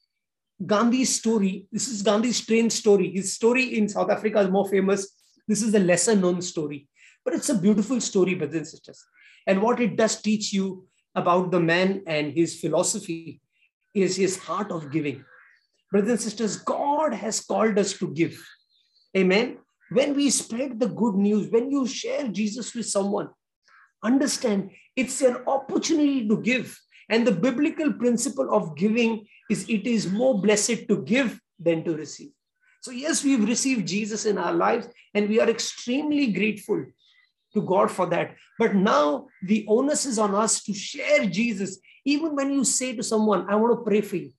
Gandhi's 0.65 1.15
story. 1.15 1.67
This 1.71 1.87
is 1.87 2.01
Gandhi's 2.01 2.45
train 2.45 2.69
story. 2.69 3.11
His 3.11 3.33
story 3.33 3.77
in 3.77 3.89
South 3.89 4.09
Africa 4.09 4.39
is 4.41 4.49
more 4.49 4.67
famous. 4.67 5.09
This 5.47 5.61
is 5.61 5.73
a 5.73 5.79
lesser 5.79 6.15
known 6.15 6.41
story, 6.41 6.87
but 7.25 7.33
it's 7.33 7.49
a 7.49 7.57
beautiful 7.57 7.99
story, 7.99 8.35
brothers 8.35 8.55
and 8.55 8.67
sisters. 8.67 9.03
And 9.47 9.61
what 9.61 9.79
it 9.81 9.97
does 9.97 10.21
teach 10.21 10.53
you 10.53 10.87
about 11.15 11.51
the 11.51 11.59
man 11.59 12.03
and 12.07 12.31
his 12.31 12.59
philosophy 12.59 13.41
is 13.93 14.15
his 14.15 14.37
heart 14.37 14.71
of 14.71 14.91
giving. 14.91 15.25
Brothers 15.91 16.11
and 16.11 16.21
sisters, 16.21 16.57
God 16.57 17.13
has 17.13 17.41
called 17.41 17.77
us 17.77 17.93
to 17.97 18.07
give. 18.13 18.39
Amen. 19.15 19.57
When 19.91 20.15
we 20.15 20.29
spread 20.29 20.79
the 20.79 20.87
good 20.87 21.15
news, 21.15 21.49
when 21.49 21.69
you 21.69 21.85
share 21.85 22.27
Jesus 22.27 22.73
with 22.73 22.87
someone, 22.87 23.29
understand 24.03 24.71
it's 24.95 25.21
an 25.21 25.37
opportunity 25.47 26.27
to 26.27 26.41
give. 26.41 26.79
And 27.09 27.27
the 27.27 27.31
biblical 27.31 27.93
principle 27.93 28.53
of 28.53 28.75
giving 28.77 29.25
is 29.49 29.67
it 29.67 29.85
is 29.85 30.11
more 30.11 30.39
blessed 30.39 30.87
to 30.87 31.03
give 31.03 31.39
than 31.59 31.83
to 31.83 31.95
receive. 31.95 32.31
So, 32.81 32.91
yes, 32.91 33.23
we've 33.23 33.47
received 33.47 33.87
Jesus 33.87 34.25
in 34.25 34.37
our 34.37 34.53
lives, 34.53 34.87
and 35.13 35.29
we 35.29 35.39
are 35.39 35.49
extremely 35.49 36.27
grateful 36.27 36.85
to 37.53 37.61
God 37.61 37.89
for 37.89 38.07
that. 38.07 38.35
But 38.59 38.75
now 38.75 39.27
the 39.43 39.65
onus 39.67 40.05
is 40.05 40.19
on 40.19 40.35
us 40.35 40.63
to 40.63 40.73
share 40.73 41.25
Jesus. 41.25 41.79
Even 42.05 42.35
when 42.35 42.51
you 42.51 42.63
say 42.63 42.95
to 42.95 43.03
someone, 43.03 43.49
I 43.49 43.55
want 43.55 43.77
to 43.77 43.83
pray 43.83 44.01
for 44.01 44.17
you. 44.17 44.31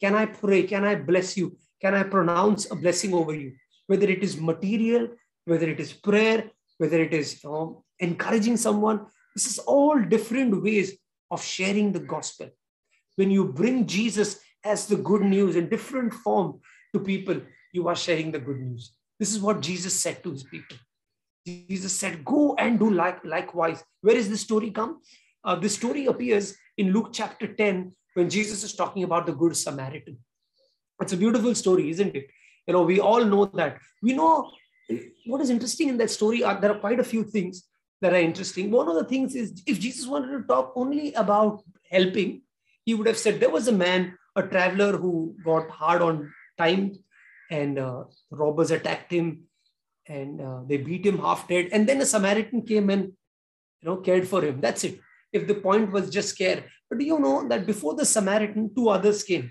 Can 0.00 0.14
I 0.14 0.26
pray? 0.26 0.62
Can 0.62 0.84
I 0.84 0.94
bless 0.94 1.36
you? 1.36 1.56
Can 1.80 1.94
I 1.94 2.04
pronounce 2.04 2.70
a 2.70 2.76
blessing 2.76 3.14
over 3.14 3.34
you? 3.34 3.54
Whether 3.86 4.08
it 4.08 4.22
is 4.22 4.40
material, 4.40 5.08
whether 5.44 5.68
it 5.68 5.80
is 5.80 5.92
prayer, 5.92 6.50
whether 6.76 7.00
it 7.00 7.12
is 7.12 7.42
you 7.42 7.50
know, 7.50 7.84
encouraging 8.00 8.56
someone, 8.56 9.06
this 9.34 9.46
is 9.46 9.58
all 9.58 10.00
different 10.00 10.62
ways 10.62 10.96
of 11.30 11.44
sharing 11.44 11.92
the 11.92 12.00
gospel. 12.00 12.48
When 13.16 13.30
you 13.30 13.44
bring 13.46 13.86
Jesus 13.86 14.40
as 14.64 14.86
the 14.86 14.96
good 14.96 15.22
news 15.22 15.56
in 15.56 15.68
different 15.68 16.14
form 16.14 16.60
to 16.94 17.00
people, 17.00 17.40
you 17.72 17.88
are 17.88 17.96
sharing 17.96 18.30
the 18.30 18.38
good 18.38 18.60
news. 18.60 18.92
This 19.18 19.34
is 19.34 19.40
what 19.40 19.60
Jesus 19.60 19.94
said 19.98 20.22
to 20.22 20.30
his 20.30 20.44
people. 20.44 20.76
Jesus 21.46 21.92
said, 21.92 22.24
Go 22.24 22.54
and 22.56 22.78
do 22.78 22.90
like, 22.90 23.24
likewise. 23.24 23.82
Where 24.00 24.16
is 24.16 24.28
this 24.28 24.42
story 24.42 24.70
come? 24.70 25.00
Uh, 25.44 25.56
the 25.56 25.68
story 25.68 26.06
appears 26.06 26.56
in 26.76 26.92
Luke 26.92 27.10
chapter 27.12 27.46
10 27.46 27.92
when 28.14 28.28
Jesus 28.28 28.62
is 28.62 28.74
talking 28.74 29.04
about 29.04 29.26
the 29.26 29.32
Good 29.32 29.56
Samaritan. 29.56 30.18
It's 31.00 31.12
a 31.12 31.16
beautiful 31.16 31.54
story, 31.54 31.90
isn't 31.90 32.14
it? 32.14 32.28
You 32.66 32.74
know, 32.74 32.82
we 32.82 33.00
all 33.00 33.24
know 33.24 33.46
that. 33.46 33.78
We 34.02 34.12
know 34.12 34.50
what 35.26 35.40
is 35.40 35.50
interesting 35.50 35.88
in 35.88 35.96
that 35.98 36.10
story. 36.10 36.42
Are, 36.42 36.60
there 36.60 36.72
are 36.72 36.78
quite 36.80 37.00
a 37.00 37.04
few 37.04 37.24
things 37.24 37.64
that 38.00 38.12
are 38.12 38.20
interesting. 38.20 38.70
One 38.70 38.88
of 38.88 38.94
the 38.94 39.04
things 39.04 39.34
is 39.34 39.62
if 39.66 39.80
Jesus 39.80 40.06
wanted 40.06 40.36
to 40.36 40.42
talk 40.44 40.72
only 40.76 41.12
about 41.14 41.62
helping, 41.90 42.42
he 42.84 42.94
would 42.94 43.06
have 43.06 43.18
said 43.18 43.40
there 43.40 43.50
was 43.50 43.68
a 43.68 43.72
man, 43.72 44.16
a 44.36 44.42
traveler 44.42 44.96
who 44.96 45.34
got 45.44 45.68
hard 45.70 46.02
on 46.02 46.32
time 46.56 46.92
and 47.50 47.78
uh, 47.78 48.04
robbers 48.30 48.70
attacked 48.70 49.12
him 49.12 49.44
and 50.06 50.40
uh, 50.40 50.60
they 50.66 50.76
beat 50.78 51.04
him 51.04 51.18
half 51.18 51.48
dead. 51.48 51.68
And 51.72 51.86
then 51.88 52.00
a 52.00 52.06
Samaritan 52.06 52.62
came 52.62 52.90
and 52.90 53.12
you 53.80 53.88
know 53.88 53.96
cared 53.96 54.26
for 54.26 54.42
him. 54.42 54.60
That's 54.60 54.84
it. 54.84 55.00
If 55.32 55.46
the 55.46 55.54
point 55.54 55.92
was 55.92 56.10
just 56.10 56.38
care. 56.38 56.64
But 56.88 56.98
do 56.98 57.04
you 57.04 57.18
know 57.18 57.46
that 57.48 57.66
before 57.66 57.94
the 57.94 58.06
Samaritan, 58.06 58.74
two 58.74 58.88
others 58.88 59.22
came? 59.22 59.50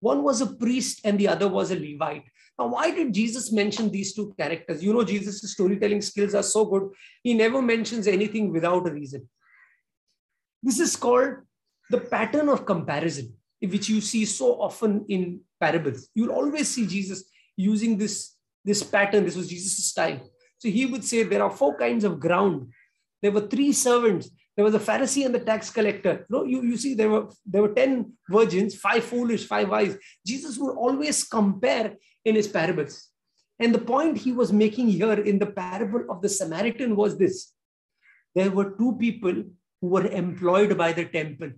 One 0.00 0.22
was 0.22 0.42
a 0.42 0.54
priest 0.54 1.00
and 1.04 1.18
the 1.18 1.28
other 1.28 1.48
was 1.48 1.70
a 1.70 1.76
Levite. 1.76 2.24
Now, 2.58 2.68
why 2.68 2.90
did 2.90 3.12
Jesus 3.12 3.52
mention 3.52 3.90
these 3.90 4.14
two 4.14 4.34
characters? 4.38 4.82
You 4.82 4.92
know, 4.92 5.04
Jesus' 5.04 5.52
storytelling 5.52 6.02
skills 6.02 6.34
are 6.34 6.42
so 6.42 6.64
good. 6.64 6.90
He 7.22 7.34
never 7.34 7.60
mentions 7.60 8.06
anything 8.06 8.52
without 8.52 8.88
a 8.88 8.92
reason. 8.92 9.28
This 10.62 10.78
is 10.78 10.94
called 10.96 11.34
the 11.90 12.00
pattern 12.00 12.48
of 12.48 12.64
comparison, 12.64 13.34
which 13.60 13.88
you 13.88 14.00
see 14.00 14.24
so 14.24 14.60
often 14.60 15.04
in 15.08 15.40
parables. 15.60 16.08
You'll 16.14 16.32
always 16.32 16.68
see 16.68 16.86
Jesus 16.86 17.24
using 17.56 17.98
this, 17.98 18.36
this 18.64 18.82
pattern. 18.82 19.24
This 19.24 19.36
was 19.36 19.48
Jesus' 19.48 19.84
style. 19.84 20.20
So 20.58 20.68
he 20.68 20.86
would 20.86 21.04
say 21.04 21.24
there 21.24 21.42
are 21.42 21.50
four 21.50 21.76
kinds 21.76 22.04
of 22.04 22.20
ground. 22.20 22.68
There 23.20 23.32
were 23.32 23.48
three 23.48 23.72
servants 23.72 24.30
There 24.56 24.64
was 24.64 24.74
a 24.74 24.78
Pharisee 24.78 25.26
and 25.26 25.34
the 25.34 25.40
tax 25.40 25.70
collector. 25.70 26.26
You, 26.30 26.46
you, 26.46 26.62
you 26.62 26.76
see, 26.76 26.94
there 26.94 27.10
were 27.10 27.28
there 27.44 27.62
were 27.62 27.74
10 27.74 28.12
virgins, 28.28 28.76
five 28.76 29.04
foolish, 29.04 29.46
five 29.46 29.68
wise. 29.68 29.96
Jesus 30.24 30.58
would 30.58 30.76
always 30.76 31.24
compare 31.24 31.94
in 32.24 32.34
his 32.34 32.48
parables. 32.48 33.08
And 33.58 33.74
the 33.74 33.78
point 33.78 34.18
he 34.18 34.32
was 34.32 34.52
making 34.52 34.88
here 34.88 35.12
in 35.12 35.38
the 35.38 35.46
parable 35.46 36.04
of 36.10 36.22
the 36.22 36.28
Samaritan 36.28 36.96
was 36.96 37.16
this. 37.16 37.52
There 38.34 38.50
were 38.50 38.70
two 38.76 38.96
people 38.98 39.44
who 39.80 39.86
were 39.88 40.06
employed 40.06 40.76
by 40.76 40.92
the 40.92 41.04
temple. 41.04 41.52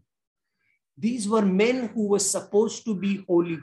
These 0.98 1.28
were 1.28 1.42
men 1.42 1.88
who 1.88 2.08
were 2.08 2.18
supposed 2.18 2.84
to 2.84 2.94
be 2.94 3.24
holy. 3.26 3.58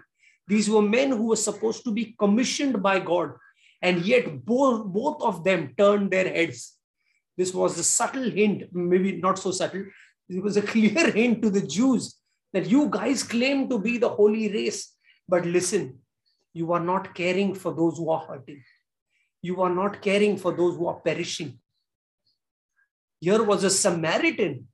These 0.47 0.69
were 0.69 0.81
men 0.81 1.11
who 1.11 1.27
were 1.27 1.35
supposed 1.35 1.83
to 1.85 1.91
be 1.91 2.15
commissioned 2.17 2.81
by 2.81 2.99
God. 2.99 3.33
And 3.81 4.05
yet 4.05 4.45
both, 4.45 4.85
both 4.87 5.21
of 5.21 5.43
them 5.43 5.73
turned 5.77 6.11
their 6.11 6.27
heads. 6.27 6.77
This 7.37 7.53
was 7.53 7.77
a 7.77 7.83
subtle 7.83 8.29
hint, 8.29 8.73
maybe 8.73 9.13
not 9.13 9.39
so 9.39 9.51
subtle. 9.51 9.85
It 10.29 10.41
was 10.41 10.57
a 10.57 10.61
clear 10.61 11.11
hint 11.17 11.41
to 11.41 11.49
the 11.49 11.65
Jews 11.65 12.15
that 12.53 12.69
you 12.69 12.87
guys 12.87 13.23
claim 13.23 13.67
to 13.69 13.79
be 13.79 13.97
the 13.97 14.09
holy 14.09 14.51
race. 14.51 14.93
But 15.27 15.45
listen, 15.45 15.99
you 16.53 16.71
are 16.71 16.79
not 16.79 17.13
caring 17.15 17.53
for 17.55 17.73
those 17.73 17.97
who 17.97 18.09
are 18.09 18.25
hurting. 18.27 18.63
You 19.41 19.61
are 19.61 19.73
not 19.73 20.01
caring 20.01 20.37
for 20.37 20.53
those 20.53 20.75
who 20.77 20.87
are 20.87 20.99
perishing. 20.99 21.59
Here 23.19 23.41
was 23.41 23.63
a 23.63 23.69
Samaritan. 23.69 24.67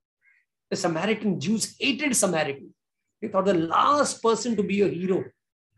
The 0.69 0.75
Samaritan 0.75 1.39
Jews 1.39 1.75
hated 1.79 2.15
Samaritan. 2.15 2.73
They 3.21 3.27
thought 3.27 3.45
the 3.45 3.53
last 3.53 4.21
person 4.21 4.55
to 4.55 4.63
be 4.63 4.81
a 4.81 4.87
hero 4.87 5.23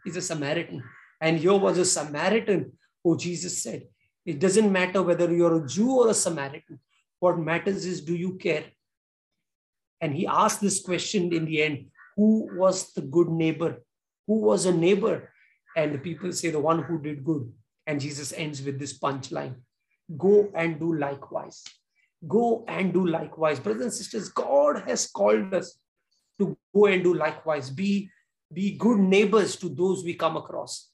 is 0.05 0.17
a 0.17 0.21
Samaritan. 0.21 0.83
And 1.19 1.37
here 1.37 1.55
was 1.55 1.77
a 1.77 1.85
Samaritan 1.85 2.73
who 3.03 3.17
Jesus 3.17 3.61
said, 3.61 3.83
It 4.25 4.39
doesn't 4.39 4.71
matter 4.71 5.01
whether 5.01 5.33
you're 5.33 5.63
a 5.63 5.67
Jew 5.67 5.91
or 5.91 6.09
a 6.09 6.13
Samaritan. 6.13 6.79
What 7.19 7.39
matters 7.39 7.85
is, 7.85 8.01
do 8.01 8.15
you 8.15 8.37
care? 8.37 8.65
And 10.01 10.15
he 10.15 10.25
asked 10.25 10.61
this 10.61 10.81
question 10.81 11.31
in 11.31 11.45
the 11.45 11.61
end 11.61 11.85
Who 12.15 12.49
was 12.57 12.91
the 12.93 13.01
good 13.01 13.29
neighbor? 13.29 13.83
Who 14.27 14.39
was 14.39 14.65
a 14.65 14.73
neighbor? 14.73 15.31
And 15.75 15.93
the 15.93 15.99
people 15.99 16.31
say, 16.31 16.51
The 16.51 16.60
one 16.60 16.84
who 16.84 17.01
did 17.01 17.23
good. 17.23 17.51
And 17.88 17.99
Jesus 17.99 18.34
ends 18.34 18.62
with 18.62 18.79
this 18.79 18.97
punchline 18.97 19.55
Go 20.17 20.51
and 20.55 20.79
do 20.79 20.93
likewise. 20.93 21.63
Go 22.27 22.63
and 22.67 22.93
do 22.93 23.07
likewise. 23.07 23.60
Brothers 23.60 23.81
and 23.81 23.93
sisters, 23.93 24.29
God 24.29 24.84
has 24.88 25.07
called 25.07 25.53
us 25.53 25.79
to 26.39 26.57
go 26.73 26.86
and 26.86 27.03
do 27.03 27.13
likewise. 27.13 27.69
Be, 27.69 28.10
be 28.53 28.77
good 28.77 28.99
neighbors 28.99 29.55
to 29.57 29.69
those 29.69 30.03
we 30.03 30.13
come 30.13 30.38
across. 30.38 30.89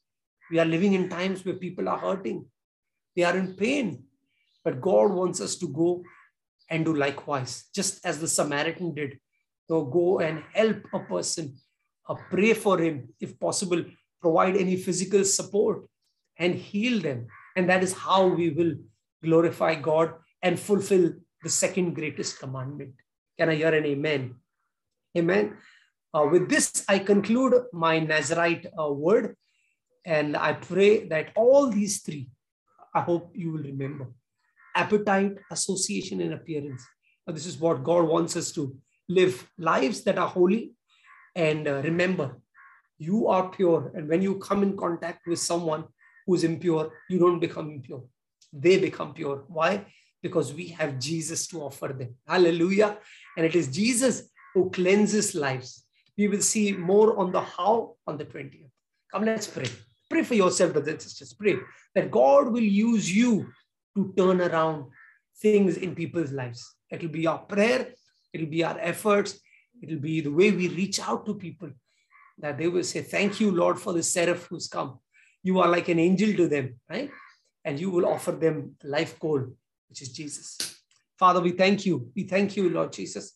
We 0.51 0.59
are 0.59 0.65
living 0.65 0.93
in 0.93 1.09
times 1.09 1.43
where 1.43 1.55
people 1.55 1.89
are 1.89 1.97
hurting, 1.97 2.45
they 3.15 3.23
are 3.23 3.35
in 3.35 3.55
pain. 3.55 4.03
But 4.63 4.81
God 4.81 5.11
wants 5.11 5.39
us 5.39 5.55
to 5.57 5.67
go 5.69 6.03
and 6.69 6.83
do 6.83 6.93
likewise, 6.93 7.65
just 7.73 8.05
as 8.05 8.19
the 8.19 8.27
Samaritan 8.27 8.93
did. 8.93 9.17
So 9.67 9.85
go 9.85 10.19
and 10.19 10.43
help 10.53 10.77
a 10.93 10.99
person, 10.99 11.55
uh, 12.07 12.15
pray 12.29 12.53
for 12.53 12.77
him, 12.77 13.09
if 13.19 13.39
possible, 13.39 13.83
provide 14.21 14.55
any 14.55 14.75
physical 14.75 15.23
support 15.23 15.85
and 16.37 16.55
heal 16.55 16.99
them. 16.99 17.27
And 17.55 17.69
that 17.69 17.83
is 17.83 17.93
how 17.93 18.27
we 18.27 18.49
will 18.49 18.75
glorify 19.23 19.75
God 19.75 20.13
and 20.41 20.59
fulfill 20.59 21.13
the 21.43 21.49
second 21.49 21.95
greatest 21.95 22.39
commandment. 22.39 22.93
Can 23.37 23.49
I 23.49 23.55
hear 23.55 23.73
an 23.73 23.85
amen? 23.85 24.35
Amen. 25.17 25.57
Uh, 26.13 26.27
with 26.31 26.49
this, 26.49 26.85
I 26.87 26.99
conclude 26.99 27.53
my 27.73 27.99
Nazarite 27.99 28.67
uh, 28.79 28.91
word. 28.91 29.35
And 30.05 30.37
I 30.37 30.53
pray 30.53 31.07
that 31.07 31.31
all 31.35 31.69
these 31.69 32.01
three, 32.01 32.29
I 32.95 33.01
hope 33.01 33.31
you 33.35 33.51
will 33.51 33.63
remember 33.63 34.07
appetite, 34.75 35.37
association, 35.51 36.21
and 36.21 36.33
appearance. 36.33 36.85
This 37.25 37.45
is 37.45 37.57
what 37.57 37.83
God 37.83 38.07
wants 38.07 38.37
us 38.37 38.51
to 38.53 38.77
live 39.09 39.49
lives 39.57 40.03
that 40.03 40.17
are 40.17 40.27
holy. 40.27 40.73
And 41.35 41.67
uh, 41.67 41.81
remember, 41.83 42.37
you 42.97 43.27
are 43.27 43.49
pure. 43.49 43.91
And 43.95 44.07
when 44.07 44.21
you 44.21 44.35
come 44.35 44.63
in 44.63 44.75
contact 44.75 45.27
with 45.27 45.39
someone 45.39 45.85
who's 46.25 46.43
impure, 46.43 46.91
you 47.09 47.19
don't 47.19 47.39
become 47.39 47.69
impure. 47.69 48.03
They 48.51 48.77
become 48.77 49.13
pure. 49.13 49.43
Why? 49.47 49.85
Because 50.21 50.53
we 50.53 50.69
have 50.69 50.99
Jesus 50.99 51.47
to 51.47 51.61
offer 51.61 51.89
them. 51.89 52.15
Hallelujah. 52.27 52.97
And 53.37 53.45
it 53.45 53.55
is 53.55 53.67
Jesus 53.67 54.29
who 54.53 54.69
cleanses 54.71 55.35
lives. 55.35 55.85
We 56.17 56.27
will 56.27 56.41
see 56.41 56.71
more 56.71 57.17
on 57.17 57.31
the 57.31 57.41
how 57.41 57.95
on 58.07 58.17
the 58.17 58.25
20th. 58.25 58.69
Come, 59.11 59.25
let's 59.25 59.47
pray. 59.47 59.69
Pray 60.09 60.23
for 60.23 60.33
yourself, 60.33 60.73
brothers 60.73 60.93
and 60.93 61.01
sisters. 61.01 61.33
Pray 61.33 61.57
that 61.93 62.09
God 62.09 62.51
will 62.51 62.63
use 62.63 63.13
you 63.13 63.51
to 63.95 64.13
turn 64.17 64.41
around 64.41 64.85
things 65.39 65.77
in 65.77 65.93
people's 65.93 66.31
lives. 66.31 66.75
It'll 66.89 67.09
be 67.09 67.27
our 67.27 67.39
prayer, 67.39 67.89
it'll 68.33 68.47
be 68.47 68.63
our 68.63 68.77
efforts, 68.79 69.39
it'll 69.81 69.99
be 69.99 70.21
the 70.21 70.31
way 70.31 70.51
we 70.51 70.69
reach 70.69 70.99
out 70.99 71.25
to 71.25 71.35
people 71.35 71.69
that 72.39 72.57
they 72.57 72.67
will 72.67 72.83
say, 72.83 73.01
Thank 73.01 73.39
you, 73.39 73.51
Lord, 73.51 73.79
for 73.79 73.93
the 73.93 74.03
seraph 74.03 74.47
who's 74.47 74.67
come. 74.67 74.99
You 75.43 75.59
are 75.59 75.67
like 75.67 75.87
an 75.89 75.99
angel 75.99 76.35
to 76.35 76.47
them, 76.47 76.79
right? 76.89 77.09
And 77.63 77.79
you 77.79 77.89
will 77.89 78.05
offer 78.05 78.31
them 78.31 78.75
life 78.83 79.19
goal, 79.19 79.45
which 79.89 80.01
is 80.01 80.09
Jesus. 80.09 80.57
Father, 81.17 81.41
we 81.41 81.51
thank 81.51 81.85
you. 81.85 82.11
We 82.15 82.23
thank 82.23 82.55
you, 82.55 82.69
Lord 82.69 82.93
Jesus, 82.93 83.33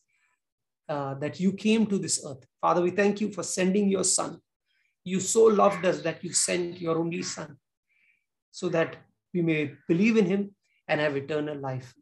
uh, 0.87 1.15
that 1.15 1.39
you 1.39 1.53
came 1.53 1.85
to 1.87 1.97
this 1.97 2.23
earth. 2.25 2.45
Father, 2.59 2.81
we 2.81 2.91
thank 2.91 3.21
you 3.21 3.31
for 3.31 3.43
sending 3.43 3.89
your 3.89 4.03
son. 4.03 4.39
You 5.03 5.19
so 5.19 5.45
loved 5.45 5.85
us 5.85 6.01
that 6.01 6.23
you 6.23 6.31
sent 6.33 6.79
your 6.79 6.97
only 6.97 7.23
son 7.23 7.57
so 8.51 8.69
that 8.69 8.97
we 9.33 9.41
may 9.41 9.71
believe 9.87 10.17
in 10.17 10.25
him 10.25 10.55
and 10.87 11.01
have 11.01 11.15
eternal 11.15 11.57
life. 11.57 11.93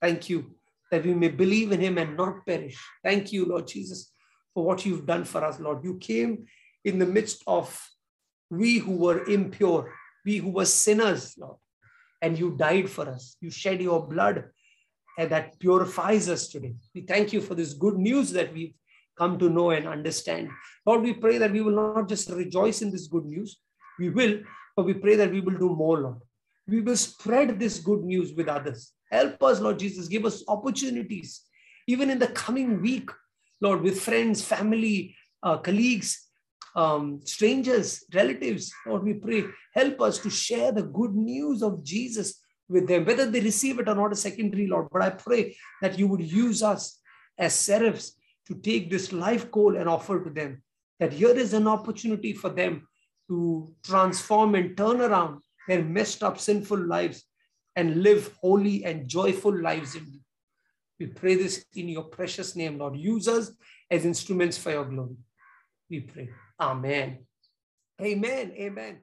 Thank 0.00 0.28
you 0.28 0.54
that 0.90 1.04
we 1.04 1.14
may 1.14 1.28
believe 1.28 1.72
in 1.72 1.80
him 1.80 1.98
and 1.98 2.16
not 2.16 2.44
perish. 2.44 2.76
Thank 3.04 3.32
you, 3.32 3.46
Lord 3.46 3.68
Jesus, 3.68 4.12
for 4.54 4.64
what 4.64 4.84
you've 4.84 5.06
done 5.06 5.24
for 5.24 5.44
us, 5.44 5.60
Lord. 5.60 5.84
You 5.84 5.96
came 5.98 6.46
in 6.84 6.98
the 6.98 7.06
midst 7.06 7.42
of 7.46 7.78
we 8.50 8.78
who 8.78 8.96
were 8.96 9.24
impure, 9.24 9.92
we 10.24 10.38
who 10.38 10.50
were 10.50 10.64
sinners, 10.64 11.34
Lord, 11.38 11.56
and 12.20 12.38
you 12.38 12.56
died 12.56 12.90
for 12.90 13.08
us. 13.08 13.36
You 13.40 13.50
shed 13.50 13.80
your 13.80 14.06
blood 14.06 14.44
and 15.18 15.30
that 15.30 15.58
purifies 15.58 16.28
us 16.28 16.48
today. 16.48 16.74
We 16.94 17.02
thank 17.02 17.32
you 17.32 17.40
for 17.40 17.54
this 17.54 17.74
good 17.74 17.96
news 17.96 18.30
that 18.32 18.52
we've 18.52 18.74
come 19.16 19.38
to 19.38 19.50
know 19.50 19.70
and 19.70 19.86
understand. 19.86 20.48
Lord, 20.86 21.02
we 21.02 21.12
pray 21.12 21.38
that 21.38 21.52
we 21.52 21.60
will 21.60 21.74
not 21.94 22.08
just 22.08 22.30
rejoice 22.30 22.80
in 22.82 22.90
this 22.90 23.06
good 23.06 23.26
news, 23.26 23.58
we 23.98 24.08
will, 24.08 24.40
but 24.76 24.86
we 24.86 24.94
pray 24.94 25.16
that 25.16 25.30
we 25.30 25.40
will 25.40 25.58
do 25.58 25.68
more, 25.76 26.00
Lord. 26.00 26.20
We 26.66 26.80
will 26.80 26.96
spread 26.96 27.58
this 27.58 27.78
good 27.80 28.02
news 28.02 28.32
with 28.32 28.48
others. 28.48 28.92
Help 29.10 29.42
us, 29.42 29.60
Lord 29.60 29.78
Jesus. 29.78 30.08
Give 30.08 30.24
us 30.24 30.42
opportunities, 30.48 31.42
even 31.86 32.08
in 32.08 32.18
the 32.18 32.28
coming 32.28 32.80
week, 32.80 33.10
Lord, 33.60 33.82
with 33.82 34.00
friends, 34.00 34.42
family, 34.42 35.16
uh, 35.42 35.58
colleagues, 35.58 36.28
um, 36.76 37.20
strangers, 37.24 38.04
relatives. 38.14 38.72
Lord, 38.86 39.04
we 39.04 39.14
pray, 39.14 39.44
help 39.74 40.00
us 40.00 40.18
to 40.18 40.30
share 40.30 40.72
the 40.72 40.82
good 40.82 41.14
news 41.14 41.62
of 41.62 41.84
Jesus 41.84 42.40
with 42.68 42.86
them, 42.86 43.04
whether 43.04 43.26
they 43.26 43.40
receive 43.40 43.78
it 43.80 43.88
or 43.88 43.94
not, 43.94 44.12
a 44.12 44.16
secondary, 44.16 44.66
Lord. 44.66 44.88
But 44.92 45.02
I 45.02 45.10
pray 45.10 45.56
that 45.82 45.98
you 45.98 46.06
would 46.06 46.22
use 46.22 46.62
us 46.62 47.00
as 47.38 47.54
seraphs 47.54 48.12
to 48.46 48.54
take 48.54 48.90
this 48.90 49.12
life 49.12 49.50
goal 49.50 49.76
and 49.76 49.88
offer 49.88 50.22
to 50.22 50.30
them. 50.30 50.62
That 51.00 51.12
here 51.12 51.36
is 51.36 51.54
an 51.54 51.66
opportunity 51.66 52.32
for 52.32 52.50
them 52.50 52.86
to 53.28 53.72
transform 53.84 54.54
and 54.54 54.76
turn 54.76 55.00
around 55.00 55.40
their 55.66 55.82
messed 55.82 56.22
up, 56.22 56.38
sinful 56.38 56.78
lives 56.78 57.24
and 57.76 58.02
live 58.02 58.32
holy 58.40 58.84
and 58.84 59.08
joyful 59.08 59.56
lives 59.56 59.94
in 59.94 60.04
you. 60.06 60.20
We 61.00 61.06
pray 61.06 61.34
this 61.34 61.64
in 61.74 61.88
your 61.88 62.04
precious 62.04 62.54
name, 62.54 62.78
Lord. 62.78 62.94
Use 62.94 63.26
us 63.26 63.50
as 63.90 64.04
instruments 64.04 64.58
for 64.58 64.70
your 64.70 64.84
glory. 64.84 65.16
We 65.88 66.00
pray. 66.00 66.28
Amen. 66.60 67.20
Amen. 68.00 68.52
Amen. 68.52 68.98